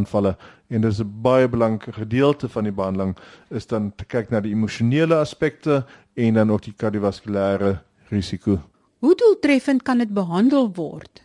en 0.73 0.81
dis 0.81 0.99
'n 0.99 1.21
baie 1.21 1.47
belangrike 1.47 1.93
gedeelte 1.93 2.49
van 2.49 2.63
die 2.63 2.71
behandeling 2.71 3.15
is 3.49 3.67
dan 3.67 3.91
te 3.95 4.05
kyk 4.05 4.29
na 4.29 4.39
die 4.39 4.53
emosionele 4.53 5.15
aspekte 5.15 5.85
en 6.15 6.33
dan 6.33 6.51
ook 6.51 6.63
die 6.63 6.73
kardiovaskulêre 6.73 7.81
risiko. 8.09 8.59
Hoe 8.99 9.15
doeltreffend 9.15 9.83
kan 9.83 9.97
dit 9.97 10.13
behandel 10.13 10.71
word? 10.73 11.21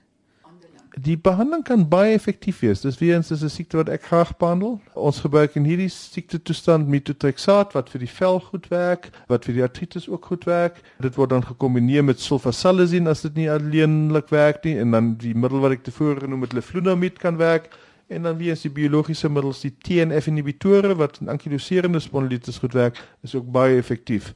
Die 0.98 1.18
behandeling 1.20 1.62
kan 1.62 1.84
baie 1.88 2.14
effektief 2.16 2.62
wees. 2.64 2.80
Dis 2.82 2.98
weer 2.98 3.14
eens 3.14 3.30
'n 3.30 3.48
siekte 3.48 3.76
wat 3.76 3.88
ek 3.88 4.02
graag 4.02 4.36
behandel. 4.36 4.80
Ons 4.94 5.20
gebruik 5.20 5.54
in 5.54 5.64
hierdie 5.64 5.88
siekte 5.88 6.42
toestand 6.42 6.88
methotrexaat 6.88 7.72
wat 7.72 7.90
vir 7.90 8.00
die 8.00 8.10
vel 8.10 8.40
goed 8.40 8.68
werk, 8.68 9.10
wat 9.28 9.44
vir 9.44 9.54
die 9.54 9.62
artritis 9.62 10.08
ook 10.08 10.24
goed 10.24 10.44
werk. 10.44 10.80
Dit 11.00 11.14
word 11.14 11.30
dan 11.30 11.44
gekombineer 11.44 12.04
met 12.04 12.20
sulfasalazine 12.20 13.10
as 13.10 13.22
dit 13.22 13.34
nie 13.34 13.50
alleenlik 13.50 14.28
werk 14.28 14.64
nie 14.64 14.78
en 14.78 14.90
dan 14.90 15.14
die 15.16 15.34
middel 15.34 15.60
wat 15.60 15.72
ek 15.72 15.84
tevore 15.84 16.20
genoem 16.20 16.40
het, 16.40 16.52
leflunomid 16.52 17.18
kan 17.18 17.36
werk 17.36 17.68
en 18.08 18.22
dan 18.22 18.36
weer 18.36 18.52
is 18.52 18.62
die 18.62 18.70
biologiese 18.70 19.28
middels 19.28 19.60
die 19.60 19.74
TNF 19.78 20.26
inhibitore 20.26 20.94
wat 20.96 21.20
in 21.20 21.28
ankyloserende 21.28 22.00
spondilitis 22.00 22.58
goed 22.58 22.72
werk, 22.72 22.96
is 23.22 23.34
ook 23.34 23.52
baie 23.52 23.76
effektief 23.76 24.34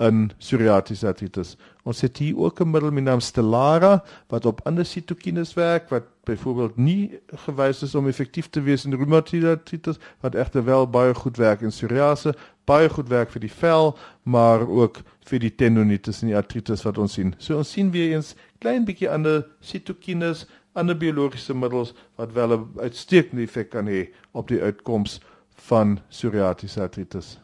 in 0.00 0.30
psoriatiese 0.40 1.06
artritis. 1.06 1.56
Ons 1.84 2.00
het 2.04 2.18
hier 2.18 2.38
ook 2.38 2.60
'n 2.60 2.70
middel 2.70 2.90
met 2.90 3.04
naam 3.04 3.20
Stellara 3.20 4.02
wat 4.28 4.46
op 4.46 4.60
ander 4.64 4.84
sitokines 4.84 5.54
werk 5.54 5.88
wat 5.88 6.04
byvoorbeeld 6.24 6.76
nie 6.76 7.20
gewys 7.46 7.82
is 7.82 7.94
om 7.94 8.08
effektief 8.08 8.50
te 8.50 8.62
wees 8.62 8.84
in 8.84 8.94
reumatoïde 8.94 9.48
artritis 9.48 9.98
wat 10.20 10.34
egter 10.34 10.64
wel 10.64 10.86
baie 10.86 11.14
goed 11.14 11.36
werk 11.36 11.60
in 11.60 11.68
psoriase, 11.68 12.34
baie 12.64 12.88
goed 12.88 13.08
werk 13.08 13.30
vir 13.30 13.40
die 13.40 13.52
vel, 13.52 13.96
maar 14.22 14.68
ook 14.68 15.02
vir 15.26 15.38
die 15.38 15.54
tendonitis 15.54 16.22
en 16.22 16.28
die 16.28 16.36
artritis 16.36 16.82
wat 16.82 16.98
ons 16.98 17.12
sien. 17.12 17.34
So 17.38 17.56
ons 17.56 17.70
sien 17.70 17.90
weer 17.90 18.14
eens 18.14 18.34
klein 18.58 18.84
bietjie 18.84 19.10
ander 19.10 19.46
sitokines, 19.60 20.46
ander 20.72 20.96
biologiese 20.96 21.54
middels 21.54 21.94
wat 22.16 22.32
wel 22.32 22.52
'n 22.58 22.68
uitstekende 22.80 23.42
effek 23.42 23.70
kan 23.70 23.86
hê 23.86 24.08
op 24.32 24.48
die 24.48 24.62
uitkoms 24.62 25.20
van 25.54 25.98
psoriatiese 26.08 26.80
artritis. 26.80 27.38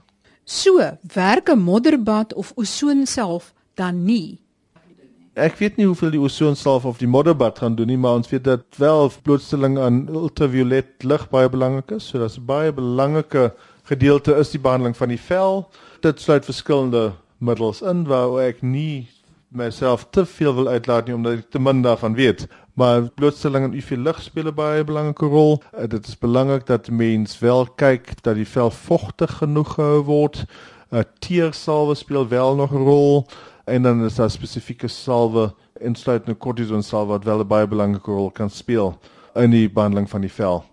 So, 0.47 0.79
werk 1.13 1.49
'n 1.51 1.59
modderbad 1.59 2.35
of 2.35 2.53
ozon 2.55 3.07
self 3.07 3.53
dan 3.75 4.05
nie. 4.05 4.39
Ek 5.35 5.57
weet 5.59 5.77
nie 5.77 5.87
hoeveel 5.87 6.11
die 6.11 6.21
ozon 6.21 6.55
self 6.57 6.85
of 6.85 6.99
die 6.99 7.09
modderbad 7.09 7.59
gaan 7.59 7.75
doen 7.75 7.87
nie, 7.87 7.99
maar 7.99 8.15
ons 8.15 8.31
weet 8.31 8.45
dat 8.45 8.63
wel 8.79 9.11
blootstelling 9.23 9.79
aan 9.79 10.07
ultraviolet 10.09 11.03
lig 11.03 11.29
baie 11.31 11.51
belangrik 11.51 11.91
is. 11.91 12.07
So 12.07 12.19
dis 12.19 12.39
'n 12.39 12.47
baie 12.47 12.73
belangrike 12.73 13.53
gedeelte 13.83 14.37
is 14.37 14.51
die 14.51 14.61
behandeling 14.61 14.97
van 14.97 15.09
die 15.09 15.21
vel. 15.21 15.69
Dit 16.01 16.21
sluit 16.21 16.45
verskillende 16.45 17.13
middels 17.39 17.83
in 17.83 18.05
waar 18.07 18.39
ek 18.41 18.63
nie 18.63 19.09
myself 19.49 20.07
te 20.11 20.25
veel 20.27 20.55
wil 20.55 20.69
uitlaat 20.69 21.07
nie 21.07 21.15
omdat 21.15 21.39
ek 21.39 21.51
te 21.51 21.59
min 21.59 21.83
daarvan 21.83 22.15
weet. 22.15 22.47
Maar 22.77 23.09
blootstelling 23.11 23.65
aan 23.65 23.73
UV 23.73 23.91
lig 23.97 24.23
speel 24.23 24.47
'n 24.47 24.55
baie 24.55 24.85
belangrike 24.85 25.27
rol. 25.27 25.63
Uh, 25.79 25.99
is 26.09 26.19
belangrik 26.19 26.67
dat 26.67 26.91
mens 26.91 27.39
wel 27.39 27.67
kyk 27.67 28.23
dat 28.23 28.35
die 28.35 28.49
vel 28.49 28.71
vogtig 28.71 29.37
genoeg 29.37 29.75
gehou 29.75 30.03
word. 30.03 30.45
uh, 30.91 32.29
wel 32.29 32.55
nog 32.55 32.73
'n 32.73 32.85
rol 32.85 33.27
en 33.65 33.83
dan 33.83 34.05
is 34.05 34.15
daar 34.15 34.31
spesifieke 34.31 34.89
salwe 34.89 35.55
insluitende 35.81 36.39
kortison 36.39 36.83
salwe 36.83 37.07
wat 37.07 37.25
wel 37.25 37.39
'n 37.39 37.47
baie 37.47 37.67
belangrike 37.67 38.11
rol 38.11 38.31
kan 38.31 38.51
speel 38.51 38.99
in 39.35 39.51
die 39.51 39.71
behandeling 39.71 40.11
van 40.11 40.21
die 40.21 40.33
vel. 40.33 40.65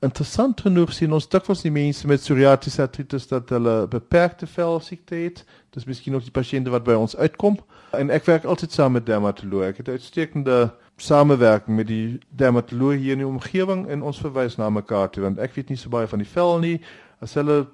Interessant 0.00 0.60
genoeg 0.60 0.92
sien 0.92 1.12
ons 1.12 1.28
dikwels 1.28 1.60
die 1.62 1.70
mense 1.70 2.06
met 2.06 2.20
psoriatiese 2.20 2.82
artritis 2.82 3.26
dat 3.28 3.48
hulle 3.48 3.86
beperkte 3.88 4.46
velsiekte 4.46 5.14
het. 5.14 5.44
Dis 5.70 5.84
miskien 5.84 6.14
ook 6.14 6.22
die 6.22 6.30
pasiënte 6.30 6.70
wat 6.70 6.84
by 6.84 6.92
ons 6.92 7.16
uitkom. 7.16 7.58
En 7.90 8.10
ek 8.10 8.24
werk 8.24 8.44
altyd 8.44 8.72
saam 8.72 8.92
met 8.92 9.06
dermatoloog. 9.06 9.64
Ek 9.64 9.76
het 9.76 9.88
uitstekende 9.88 10.70
samewerking 11.00 11.76
met 11.76 11.88
die 11.88 12.20
dermatoloog 12.36 12.98
hier 13.00 13.16
in 13.16 13.24
die 13.24 13.28
omgewing 13.28 13.86
en 13.88 14.02
ons 14.06 14.20
verwys 14.20 14.56
na 14.60 14.70
mekaar 14.70 15.10
toe 15.10 15.24
want 15.24 15.38
ek 15.42 15.54
weet 15.56 15.72
nie 15.72 15.78
so 15.80 15.92
baie 15.92 16.08
van 16.10 16.22
die 16.22 16.28
vel 16.28 16.58
nie. 16.62 16.78
As 17.24 17.34
hulle 17.38 17.66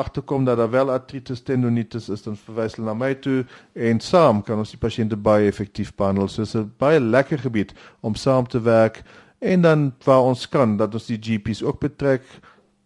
agterkom 0.00 0.44
dat 0.44 0.56
daar 0.56 0.70
wel 0.70 0.90
artritis 0.90 1.42
tendonitis 1.42 2.08
is, 2.08 2.22
dan 2.22 2.36
verwys 2.36 2.76
hulle 2.78 2.88
na 2.88 2.94
my 2.94 3.14
toe 3.14 3.42
en 3.74 4.00
saam 4.00 4.42
kan 4.46 4.60
ons 4.62 4.72
die 4.72 4.80
pasiënte 4.80 5.18
baie 5.18 5.48
effektief 5.50 5.92
behandel. 5.96 6.28
So 6.28 6.42
dit 6.42 6.54
is 6.54 6.60
'n 6.60 6.72
baie 6.78 7.00
lekker 7.00 7.38
gebied 7.38 7.74
om 8.00 8.14
saam 8.14 8.46
te 8.46 8.60
werk 8.60 9.02
en 9.38 9.62
dan 9.62 9.92
waar 10.04 10.22
ons 10.22 10.48
kan 10.48 10.76
dat 10.76 10.94
ons 10.94 11.06
die 11.06 11.18
GP's 11.18 11.62
ook 11.62 11.80
betrek, 11.80 12.22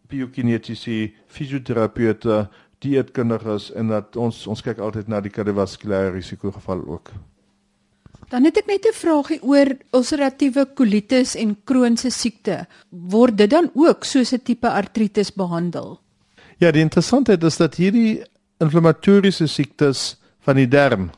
biokinetiese, 0.09 1.13
fisioterapeute, 1.27 2.49
dieetkundiges 2.79 3.73
en 3.73 3.89
dat 3.89 4.17
ons 4.17 4.47
ons 4.47 4.63
kyk 4.63 4.79
altyd 4.79 5.09
na 5.09 5.21
die 5.21 5.31
kardiovaskulêre 5.31 6.13
risikogeval 6.15 6.85
ook. 6.87 7.13
Dan 8.35 8.49
het 8.49 8.57
ek 8.59 8.67
net 8.67 8.83
'n 8.83 8.99
vraagie 8.99 9.43
oor 9.47 9.69
ulseratiewe 9.95 10.67
kolitis 10.75 11.37
en 11.39 11.57
Crohnse 11.65 12.11
siekte. 12.11 12.67
Word 12.91 13.37
dit 13.39 13.51
dan 13.51 13.71
ook 13.75 14.05
soos 14.05 14.33
'n 14.33 14.43
tipe 14.43 14.71
artritis 14.71 15.31
behandel? 15.33 16.01
Ja, 16.59 16.71
die 16.71 16.83
interessantheid 16.83 17.45
is 17.45 17.57
dat 17.57 17.75
hierdie 17.75 18.25
inflammatoriese 18.59 19.47
siektes 19.47 20.17
van 20.41 20.57
die 20.57 20.69
darm 20.69 21.11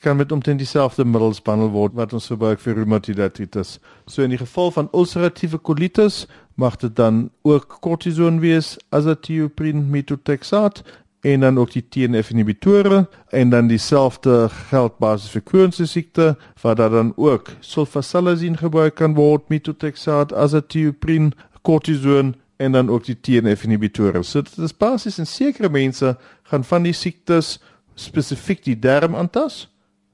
kan 0.00 0.16
met 0.16 0.32
omtrent 0.32 0.58
dieselfde 0.58 1.04
middels 1.04 1.42
behandel 1.42 1.70
word 1.70 1.92
wat 1.94 2.12
ons 2.12 2.26
gebruik 2.26 2.60
vir 2.60 2.74
reumatoïde 2.74 3.22
artritis. 3.22 3.78
So 4.06 4.22
in 4.22 4.30
die 4.30 4.38
geval 4.38 4.70
van 4.70 4.88
ulseratiewe 4.92 5.58
kolitis 5.58 6.26
mag 6.54 6.76
dit 6.76 6.96
dan 6.96 7.30
ook 7.42 7.76
kortison 7.80 8.40
wees, 8.40 8.76
azathioprine, 8.88 9.80
methotrexat 9.80 10.82
en 11.20 11.40
dan 11.40 11.58
ook 11.58 11.72
die 11.72 11.88
TNF 11.88 12.30
inhibitore 12.30 13.08
en 13.28 13.50
dan 13.50 13.66
dieselfde 13.66 14.48
geld 14.48 14.98
basis 14.98 15.30
vir 15.30 15.42
Crohn's 15.42 15.80
siekte 15.92 16.36
waar 16.62 16.74
daar 16.74 16.90
dan 16.90 17.12
ook 17.16 17.50
sulfasalazine 17.60 18.56
gebruik 18.56 18.94
kan 18.94 19.14
word 19.14 19.48
methotrexat 19.48 20.34
azathioprine 20.34 21.30
cortison 21.62 22.34
en 22.56 22.72
dan 22.72 22.88
ook 22.90 23.04
die 23.04 23.20
TNF 23.20 23.64
inhibitore 23.64 24.22
so 24.22 24.42
dit 24.42 24.58
is 24.58 24.76
basies 24.76 25.18
in 25.18 25.26
sekere 25.26 25.68
mense 25.68 26.16
gaan 26.42 26.64
van 26.64 26.88
die 26.88 26.96
siektes 26.96 27.58
spesifiek 27.94 28.64
die 28.64 28.78
darm 28.78 29.14
aantas 29.14 29.66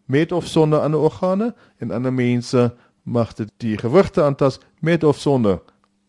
met 0.07 0.33
of 0.33 0.47
sonder 0.47 0.81
ander 0.81 1.01
organe 1.01 1.55
en 1.79 1.91
ander 1.91 2.13
mense 2.13 2.75
mag 3.03 3.35
dit 3.35 3.51
die 3.63 3.79
gewrigte 3.79 4.23
aantas 4.23 4.59
met 4.81 5.05
of 5.05 5.19
sonder 5.19 5.61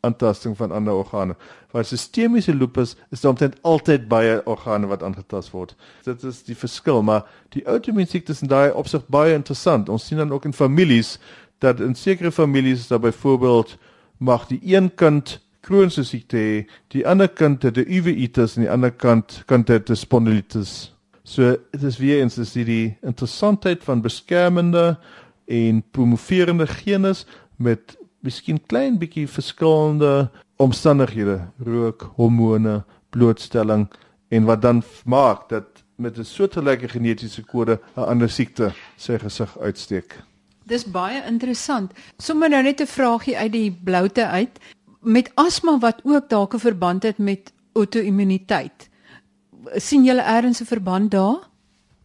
aantasting 0.07 0.55
van 0.57 0.71
ander 0.71 0.95
organe. 0.97 1.35
Waar 1.71 1.85
sistemiese 1.85 2.55
lupus 2.55 2.95
is 3.11 3.21
daar 3.21 3.33
omtrent 3.35 3.57
altyd 3.61 4.07
baie 4.07 4.39
organe 4.45 4.87
wat 4.87 5.03
aangetast 5.03 5.51
word. 5.53 5.75
Dit 6.07 6.23
is 6.23 6.43
die 6.47 6.55
verskil, 6.57 7.03
maar 7.03 7.27
die 7.55 7.65
outoimmuun 7.67 8.07
siektes 8.07 8.41
is 8.41 8.49
daai 8.49 8.71
opsig 8.71 9.03
baie 9.11 9.35
interessant. 9.35 9.89
Ons 9.89 10.07
sien 10.07 10.21
dan 10.23 10.31
ook 10.31 10.47
in 10.49 10.55
families 10.55 11.17
dat 11.59 11.81
in 11.81 11.95
sekere 11.95 12.31
families 12.31 12.87
daar 12.87 13.03
byvoorbeeld 13.03 13.77
mag 14.17 14.47
die 14.47 14.61
een 14.75 14.89
kind 14.95 15.37
Crohn's 15.67 15.99
siekte 16.07 16.37
hê, 16.39 16.59
die 16.93 17.03
ander 17.03 17.27
kind 17.27 17.63
het 17.63 17.77
'n 17.77 17.91
uveitis 17.91 18.55
en 18.55 18.63
die 18.63 18.71
ander 18.71 18.91
kant 18.91 19.43
kan 19.47 19.63
dit 19.63 19.89
'n 19.89 19.95
spondilitis. 19.95 20.93
So 21.23 21.57
dit 21.71 21.83
is 21.83 21.97
weer 21.97 22.21
eens 22.21 22.37
is 22.37 22.53
die 22.53 22.97
interessantheid 23.01 23.83
van 23.83 24.01
beskermende 24.01 24.97
en 25.45 25.83
promoverende 25.91 26.67
genes 26.67 27.25
met 27.57 27.96
miskien 28.19 28.59
klein 28.67 28.97
bietjie 28.97 29.27
verskillende 29.27 30.29
omstandighede, 30.57 31.47
rook, 31.65 32.11
hormone, 32.15 32.83
blootstelling 33.09 33.87
en 34.29 34.43
wat 34.43 34.61
dan 34.61 34.83
maak 35.05 35.49
dat 35.49 35.83
met 35.95 36.17
'n 36.17 36.23
soortgelyke 36.23 36.87
genetiese 36.87 37.43
kode 37.43 37.79
'n 37.95 37.99
ander 37.99 38.29
siekte 38.29 38.73
sy 38.97 39.17
gesig 39.17 39.57
uitsteek. 39.59 40.23
Dis 40.65 40.85
baie 40.85 41.23
interessant. 41.25 41.91
Sommige 42.17 42.49
nou 42.49 42.63
net 42.63 42.81
'n 42.81 42.85
vraagie 42.85 43.37
uit 43.37 43.51
die 43.51 43.71
bloute 43.83 44.27
uit 44.27 44.59
met 45.01 45.31
asma 45.35 45.77
wat 45.79 46.01
ook 46.03 46.29
dalk 46.29 46.53
'n 46.53 46.59
verband 46.59 47.03
het 47.03 47.17
met 47.17 47.53
auto-immuniteit. 47.73 48.89
sien 49.75 50.03
julle 50.05 50.23
eers 50.23 50.61
'n 50.61 50.65
verband 50.65 51.11
daar? 51.11 51.37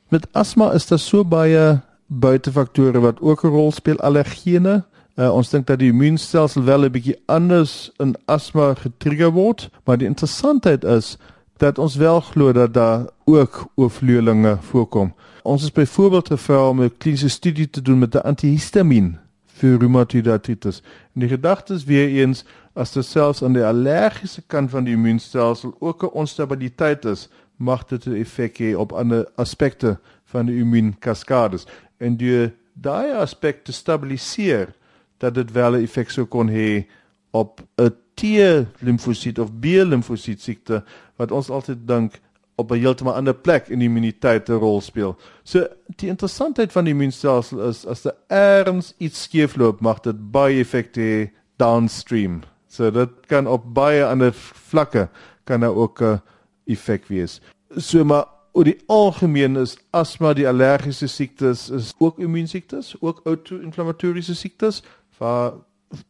Met 0.08 0.26
asma 0.32 0.72
is 0.72 0.86
daar 0.86 0.98
so 0.98 1.24
baie 1.24 1.80
buitefaktore 2.06 3.00
wat 3.00 3.20
ook 3.20 3.44
'n 3.44 3.48
rol 3.48 3.72
speel, 3.72 3.98
allergene. 3.98 4.84
Uh, 5.16 5.28
ons 5.34 5.50
dink 5.52 5.66
dat 5.68 5.78
die 5.78 5.90
immuunstelsel 5.92 6.64
wel 6.64 6.84
'n 6.84 6.90
bietjie 6.90 7.18
anders 7.26 7.90
in 8.00 8.14
asma 8.24 8.74
getrigger 8.74 9.30
word, 9.30 9.68
maar 9.84 9.98
die 9.98 10.08
interessantheid 10.08 10.84
is 10.84 11.18
dat 11.56 11.78
ons 11.78 11.96
wel 11.96 12.20
glo 12.20 12.52
dat 12.52 12.74
daar 12.74 13.06
ook 13.24 13.68
oorvleuelinge 13.74 14.56
voorkom. 14.60 15.12
Ons 15.42 15.62
is 15.62 15.72
byvoorbeeld 15.72 16.26
gevra 16.28 16.68
om 16.68 16.82
'n 16.82 16.96
kliniese 16.98 17.28
studie 17.28 17.70
te 17.70 17.82
doen 17.82 17.98
met 17.98 18.14
'n 18.14 18.24
antihistamiin 18.24 19.18
vir 19.46 19.78
reumatoïde 19.78 20.30
artritis. 20.30 20.82
En 21.14 21.20
die 21.20 21.28
gedagte 21.28 21.74
is 21.74 21.84
weer 21.84 22.08
eens 22.08 22.44
as 22.72 22.92
dit 22.92 23.04
selfs 23.04 23.42
aan 23.42 23.52
die 23.52 23.64
allergiese 23.64 24.42
kant 24.46 24.70
van 24.70 24.84
die 24.84 24.94
immuunstelsel 24.94 25.76
ook 25.78 26.02
'n 26.02 26.16
onstabiliteit 26.16 27.04
is, 27.04 27.28
mag 27.56 27.84
dit 27.84 28.06
'n 28.06 28.14
effek 28.14 28.58
hê 28.58 28.74
op 28.76 28.92
ander 28.92 29.28
aspekte 29.34 29.98
van 30.24 30.46
die 30.46 30.58
immuunkaskades. 30.58 31.66
En 31.96 32.16
die 32.16 32.50
daai 32.72 33.12
aspek 33.12 33.64
te 33.64 33.72
stabiliseer 33.72 34.74
dat 35.22 35.34
dit 35.34 35.52
wel 35.52 35.76
'n 35.76 35.82
effek 35.86 36.10
sou 36.10 36.26
kon 36.26 36.48
hê 36.50 36.84
op 37.30 37.62
'n 37.78 37.94
T-limfosiet 38.14 39.38
of 39.38 39.50
B-limfosiet 39.60 40.40
siekte 40.40 40.82
wat 41.16 41.32
ons 41.32 41.50
altyd 41.50 41.86
dink 41.86 42.20
op 42.54 42.70
'n 42.70 42.78
heeltemal 42.78 43.14
ander 43.14 43.34
plek 43.34 43.68
in 43.68 43.78
die 43.78 43.88
immuniteit 43.88 44.48
'n 44.48 44.52
rol 44.52 44.80
speel. 44.80 45.16
So 45.42 45.66
die 45.96 46.08
interessantheid 46.08 46.72
van 46.72 46.84
die 46.84 46.92
immuunstelsel 46.92 47.68
is 47.68 47.86
as 47.86 48.02
daar 48.02 48.16
erns 48.26 48.94
iets 48.98 49.22
skeefloop, 49.22 49.80
mag 49.80 50.00
dit 50.00 50.30
baie 50.30 50.60
effekte 50.60 51.30
downstream. 51.56 52.42
So 52.68 52.90
dit 52.90 53.10
kan 53.26 53.46
op 53.46 53.74
baie 53.74 54.04
ander 54.04 54.32
vlakke 54.32 55.08
kan 55.44 55.60
daar 55.60 55.74
ook 55.74 56.02
'n 56.02 56.20
effek 56.66 57.06
wees. 57.06 57.40
So 57.76 58.04
maar 58.04 58.26
oor 58.52 58.64
die 58.64 58.78
algemeen 58.86 59.56
is 59.56 59.76
asma 59.90 60.32
die 60.32 60.48
allergiese 60.48 61.06
siektes 61.08 61.70
is 61.70 61.92
ook 61.98 62.18
immuunsiektes, 62.18 62.94
ook 63.00 63.20
auto-inflammatoriese 63.24 64.34
siektes 64.34 64.82
waar 65.22 65.52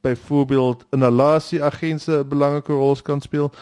byvoorbeeld 0.01 0.85
inhalasie 0.97 1.63
agente 1.63 2.13
'n 2.19 2.29
belangrike 2.29 2.73
rol 2.73 2.97
kan 3.03 3.21
speel 3.21 3.53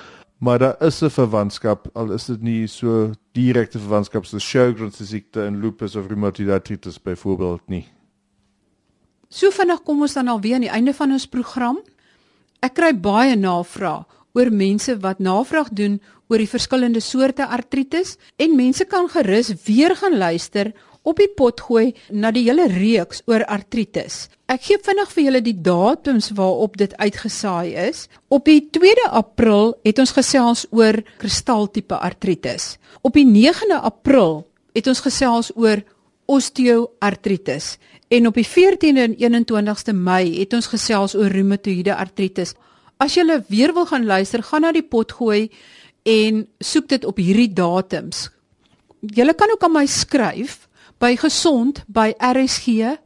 maar 0.41 0.59
daar 0.59 0.77
is 0.83 1.03
'n 1.03 1.11
verwantskap 1.11 1.89
al 1.93 2.13
is 2.13 2.25
dit 2.25 2.43
nie 2.43 2.67
so 2.67 3.11
direkte 3.33 3.79
verwantskap 3.79 4.25
soos 4.25 4.45
Sjogren's 4.45 5.09
siekte 5.09 5.45
en 5.45 5.61
lupus 5.61 5.97
of 5.97 6.07
rheumatoid 6.07 6.49
arthritis 6.49 7.03
byvoorbeeld 7.03 7.69
nie. 7.69 7.89
So 9.29 9.51
vinnig 9.51 9.83
kom 9.83 10.01
ons 10.01 10.15
dan 10.15 10.29
alweer 10.29 10.55
aan 10.55 10.67
die 10.67 10.71
einde 10.71 10.95
van 10.95 11.13
ons 11.13 11.27
program. 11.27 11.79
Ek 12.61 12.75
kry 12.75 12.93
baie 13.01 13.37
navrae 13.37 14.05
oor 14.33 14.51
mense 14.51 14.99
wat 14.99 15.19
navraag 15.19 15.69
doen 15.69 16.01
oor 16.29 16.39
die 16.39 16.49
verskillende 16.49 17.01
soorte 17.01 17.47
artritis 17.47 18.17
en 18.37 18.57
mense 18.57 18.85
kan 18.85 19.09
gerus 19.09 19.53
weer 19.67 19.97
gaan 19.97 20.17
luister 20.19 20.73
op 21.03 21.21
die 21.21 21.31
pot 21.33 21.61
gooi 21.65 21.93
na 22.13 22.31
die 22.35 22.45
hele 22.47 22.67
reeks 22.71 23.23
oor 23.31 23.45
artritis. 23.49 24.29
Ek 24.51 24.65
gee 24.67 24.81
vinnig 24.83 25.13
vir 25.15 25.25
julle 25.25 25.43
die 25.45 25.57
datums 25.57 26.31
waarop 26.37 26.77
dit 26.81 26.95
uitgesaai 26.99 27.73
is. 27.89 28.07
Op 28.29 28.45
die 28.49 28.61
2de 28.77 29.09
April 29.11 29.75
het 29.87 30.01
ons 30.03 30.13
gesels 30.17 30.67
oor 30.75 31.01
kristaltipe 31.23 31.97
artritis. 31.97 32.77
Op 33.03 33.17
die 33.17 33.27
9de 33.27 33.81
April 33.81 34.45
het 34.77 34.91
ons 34.91 35.03
gesels 35.05 35.53
oor 35.57 35.83
osteoartritis 36.31 37.77
en 38.11 38.27
op 38.27 38.37
die 38.39 38.47
14de 38.47 39.07
en 39.07 39.15
21ste 39.19 39.95
Mei 39.95 40.41
het 40.41 40.55
ons 40.55 40.69
gesels 40.71 41.15
oor 41.19 41.31
reumatoïede 41.31 41.95
artritis. 41.95 42.55
As 43.01 43.15
jy 43.17 43.25
weer 43.49 43.73
wil 43.75 43.87
gaan 43.89 44.05
luister, 44.05 44.43
gaan 44.43 44.67
na 44.67 44.73
die 44.77 44.85
pot 44.85 45.13
gooi 45.17 45.49
en 46.05 46.45
soek 46.61 46.89
dit 46.91 47.05
op 47.07 47.19
hierdie 47.23 47.53
datums. 47.55 48.29
Jy 49.01 49.33
kan 49.33 49.53
ook 49.55 49.65
aan 49.65 49.79
my 49.79 49.87
skryf 49.89 50.67
by 51.01 51.17
gesond 51.17 51.81
by 51.89 52.13
rsg.co.za. 52.21 52.99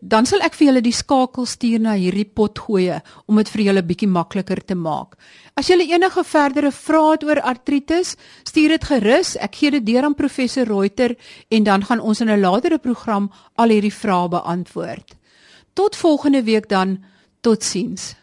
Dan 0.00 0.26
sal 0.30 0.40
ek 0.46 0.54
vir 0.54 0.66
julle 0.68 0.82
die 0.84 0.94
skakel 0.94 1.46
stuur 1.50 1.80
na 1.82 1.94
hierdie 1.98 2.26
pot 2.26 2.58
gooi 2.66 3.00
om 3.26 3.36
dit 3.40 3.50
vir 3.50 3.62
julle 3.68 3.82
bietjie 3.82 4.10
makliker 4.10 4.60
te 4.62 4.76
maak. 4.78 5.18
As 5.58 5.68
julle 5.70 5.86
enige 5.90 6.22
verdere 6.26 6.70
vrae 6.74 7.12
het 7.16 7.24
oor 7.26 7.40
artritis, 7.42 8.16
stuur 8.46 8.68
dit 8.76 8.84
gerus. 8.90 9.36
Ek 9.42 9.54
gee 9.58 9.70
dit 9.74 9.84
deur 9.86 10.04
aan 10.06 10.14
professor 10.18 10.66
Reuter 10.70 11.16
en 11.50 11.62
dan 11.66 11.84
gaan 11.84 12.00
ons 12.00 12.20
in 12.20 12.30
'n 12.30 12.40
latere 12.40 12.78
program 12.78 13.30
al 13.56 13.68
hierdie 13.68 13.94
vrae 13.94 14.28
beantwoord. 14.28 15.14
Tot 15.74 15.96
volgende 15.96 16.42
week 16.42 16.68
dan. 16.68 17.04
Totsiens. 17.40 18.14